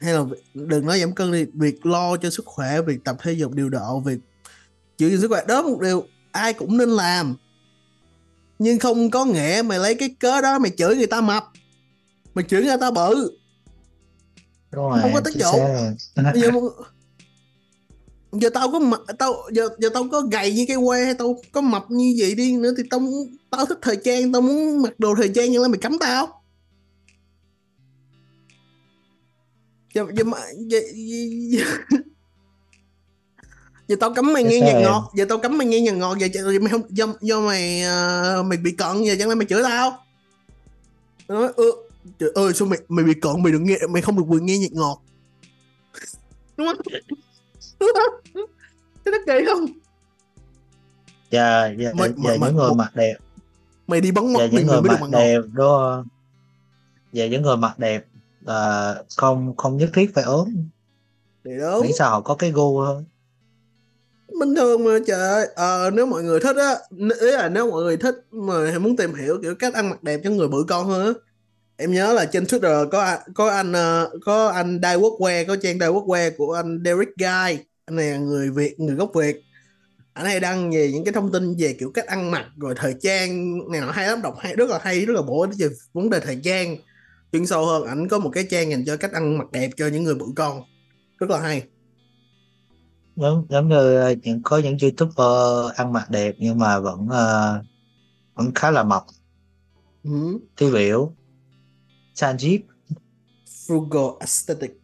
[0.00, 3.16] hay là việc- đừng nói giảm cân đi việc lo cho sức khỏe việc tập
[3.22, 4.18] thể dục điều độ việc
[4.98, 7.36] giữ gìn sức khỏe đó một điều ai cũng nên làm
[8.60, 11.44] nhưng không có nghĩa mày lấy cái cớ đó mày chửi người ta mập.
[12.34, 13.30] Mày chửi người ta bự.
[14.72, 15.54] Đúng rồi Không có tác dụng.
[16.34, 16.50] giờ,
[18.32, 21.36] giờ tao có mập tao giờ giờ tao có gầy như cái que hay tao
[21.52, 24.82] có mập như vậy đi nữa thì tao muốn- tao thích thời trang tao muốn
[24.82, 26.42] mặc đồ thời trang nhưng mà mày cấm tao.
[29.94, 30.24] Giờ giờ
[30.68, 31.18] giờ, giờ,
[31.50, 31.64] giờ,
[33.90, 36.28] giờ tao cấm mày nghe nhạc ngọt giờ tao cấm mày nghe nhạc ngọt giờ,
[36.32, 39.62] giờ mày không do, do mày ờ, mày bị cận giờ chẳng lẽ mày chửi
[39.62, 39.98] tao?
[41.26, 41.72] Tao nói ừ
[42.18, 44.58] trời ơi sao mày mày bị cận mày đừng nghe mày không được quyền nghe
[44.58, 45.02] nhạc ngọt.
[46.56, 46.76] Đúng không?
[47.80, 48.44] Đúng không
[49.04, 49.66] thế nó kỳ không?
[51.30, 53.14] Và và, Mày- và mày- những người mặc đẹp.
[53.86, 55.10] mày đi bắn và mắt những mình người ngọt.
[55.12, 56.04] đẹp không?
[57.12, 58.06] Và những người mặc đẹp
[58.40, 60.48] là không không nhất thiết phải ốm.
[61.44, 61.80] Thì đúng.
[61.82, 63.04] Miễn sao họ có cái gu thôi
[64.40, 66.74] bình thường mà trời ờ à, nếu mọi người thích á
[67.20, 70.20] ý là nếu mọi người thích mà muốn tìm hiểu kiểu cách ăn mặc đẹp
[70.24, 71.12] cho người bự con hơn á
[71.80, 75.56] em nhớ là trên Twitter có có anh ờ, có anh Đai Quốc Que có
[75.56, 77.64] trang Đai Quốc Que của anh Derek Guy.
[77.84, 79.36] Anh này là người Việt người gốc Việt.
[80.12, 82.94] Anh hay đăng về những cái thông tin về kiểu cách ăn mặc rồi thời
[83.00, 85.68] trang này nọ hay lắm đọc hay rất là hay rất là bổ ích về
[85.92, 86.76] vấn đề thời trang.
[87.32, 89.86] Chuyên sâu hơn ảnh có một cái trang dành cho cách ăn mặc đẹp cho
[89.86, 90.62] những người bự con.
[91.18, 91.62] Rất là hay
[93.16, 97.62] giống giống như ờ, những có những youtuber ăn mặc đẹp nhưng mà vẫn ờ,
[98.34, 99.02] vẫn khá là mập
[100.04, 100.38] ừ.
[100.56, 101.12] tiêu biểu.
[102.14, 102.60] Sanjeev
[103.66, 104.80] frugal aesthetic.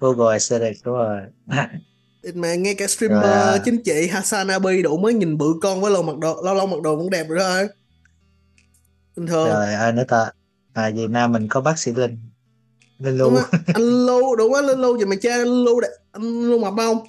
[0.00, 1.20] Google Aesthetic đúng rồi.
[2.34, 3.58] Mà ngay cả streamer Rồi, à.
[3.64, 6.82] chính trị Hasanabi đủ mới nhìn bự con với lâu mặc đồ lâu lâu mặc
[6.82, 7.68] đồ cũng đẹp rồi thôi.
[9.16, 9.48] Bình thường.
[9.48, 10.30] Rồi ai nữa ta?
[10.72, 12.18] À Việt Nam mình có bác sĩ Linh
[12.98, 13.44] Đúng Lu á.
[13.74, 15.88] Anh Lưu đủ quá Lưu vậy mày chơi anh Lưu đẹp.
[16.12, 17.06] Anh Lưu mập không?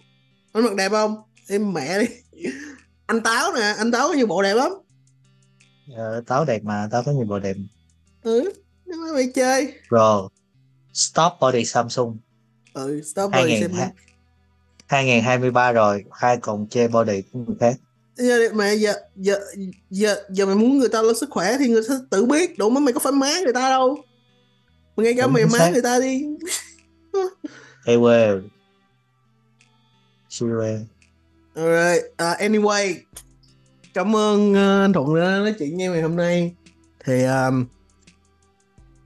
[0.53, 1.15] Anh mặc đẹp không?
[1.49, 2.05] Em mẹ đi.
[3.05, 4.71] Anh Táo nè anh Táo có nhiều bộ đẹp lắm.
[5.95, 7.55] Ờ, táo đẹp mà táo có nhiều bộ đẹp.
[8.23, 8.51] Ừ
[8.85, 9.73] nhưng mà mày chơi.
[9.89, 10.29] Rồi
[10.93, 12.17] Stop Body Samsung.
[12.73, 13.77] Ừ stop xem đi.
[14.87, 17.75] 2023 rồi hai còn chê body của người khác.
[18.15, 19.39] Giờ mẹ giờ giờ
[19.89, 22.57] giờ giờ mày muốn người ta lo sức khỏe thì người ta tự biết.
[22.57, 23.97] Đủ mà mày có phải má người ta đâu
[25.01, 26.25] ngay cả mày má người ta đi
[27.85, 28.41] Hey well
[30.29, 30.79] Siêu well
[31.55, 32.95] Alright, uh, anyway,
[33.93, 36.53] cảm ơn uh, anh Thuận đã nói chuyện với ngày hôm nay.
[37.05, 37.65] Thì um,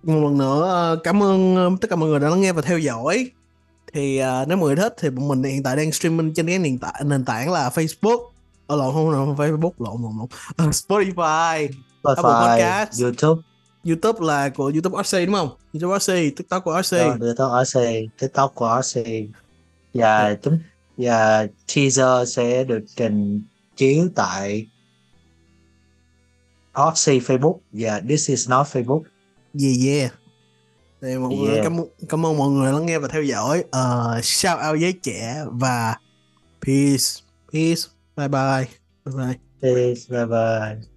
[0.04, 2.62] một lần nữa uh, cảm ơn uh, tất cả mọi người đã lắng nghe và
[2.62, 3.32] theo dõi.
[3.94, 6.60] Thì uh, nếu mọi người thích thì bọn mình hiện tại đang streaming trên cái
[6.60, 8.20] nền tảng nền tảng là Facebook.
[8.68, 10.28] Ờ lộn không không Facebook lộn lộn lộn.
[10.56, 11.68] Ờ, Spotify,
[12.04, 13.02] Apple Spotify Podcast.
[13.02, 13.42] YouTube
[13.88, 15.50] YouTube là của YouTube RC đúng không?
[15.74, 16.92] YouTube RC, TikTok của RC.
[16.98, 17.80] đó, YouTube RC
[18.20, 18.98] TikTok của RC
[19.94, 20.60] và chúng
[20.98, 23.42] và teaser sẽ được trình
[23.76, 24.68] chiếu tại
[26.88, 29.02] Oxy Facebook và This is not Facebook.
[29.62, 30.14] Yeah yeah.
[31.02, 31.64] Thì mọi người Yeah.
[31.64, 31.78] cảm,
[32.10, 33.60] cảm ơn mọi người lắng nghe và theo dõi.
[33.60, 35.98] Uh, shout out giới trẻ và
[36.66, 37.04] peace.
[37.54, 37.82] Peace.
[38.16, 38.68] Bye bye.
[39.06, 39.36] Bye bye.
[39.62, 40.93] Peace, bye bye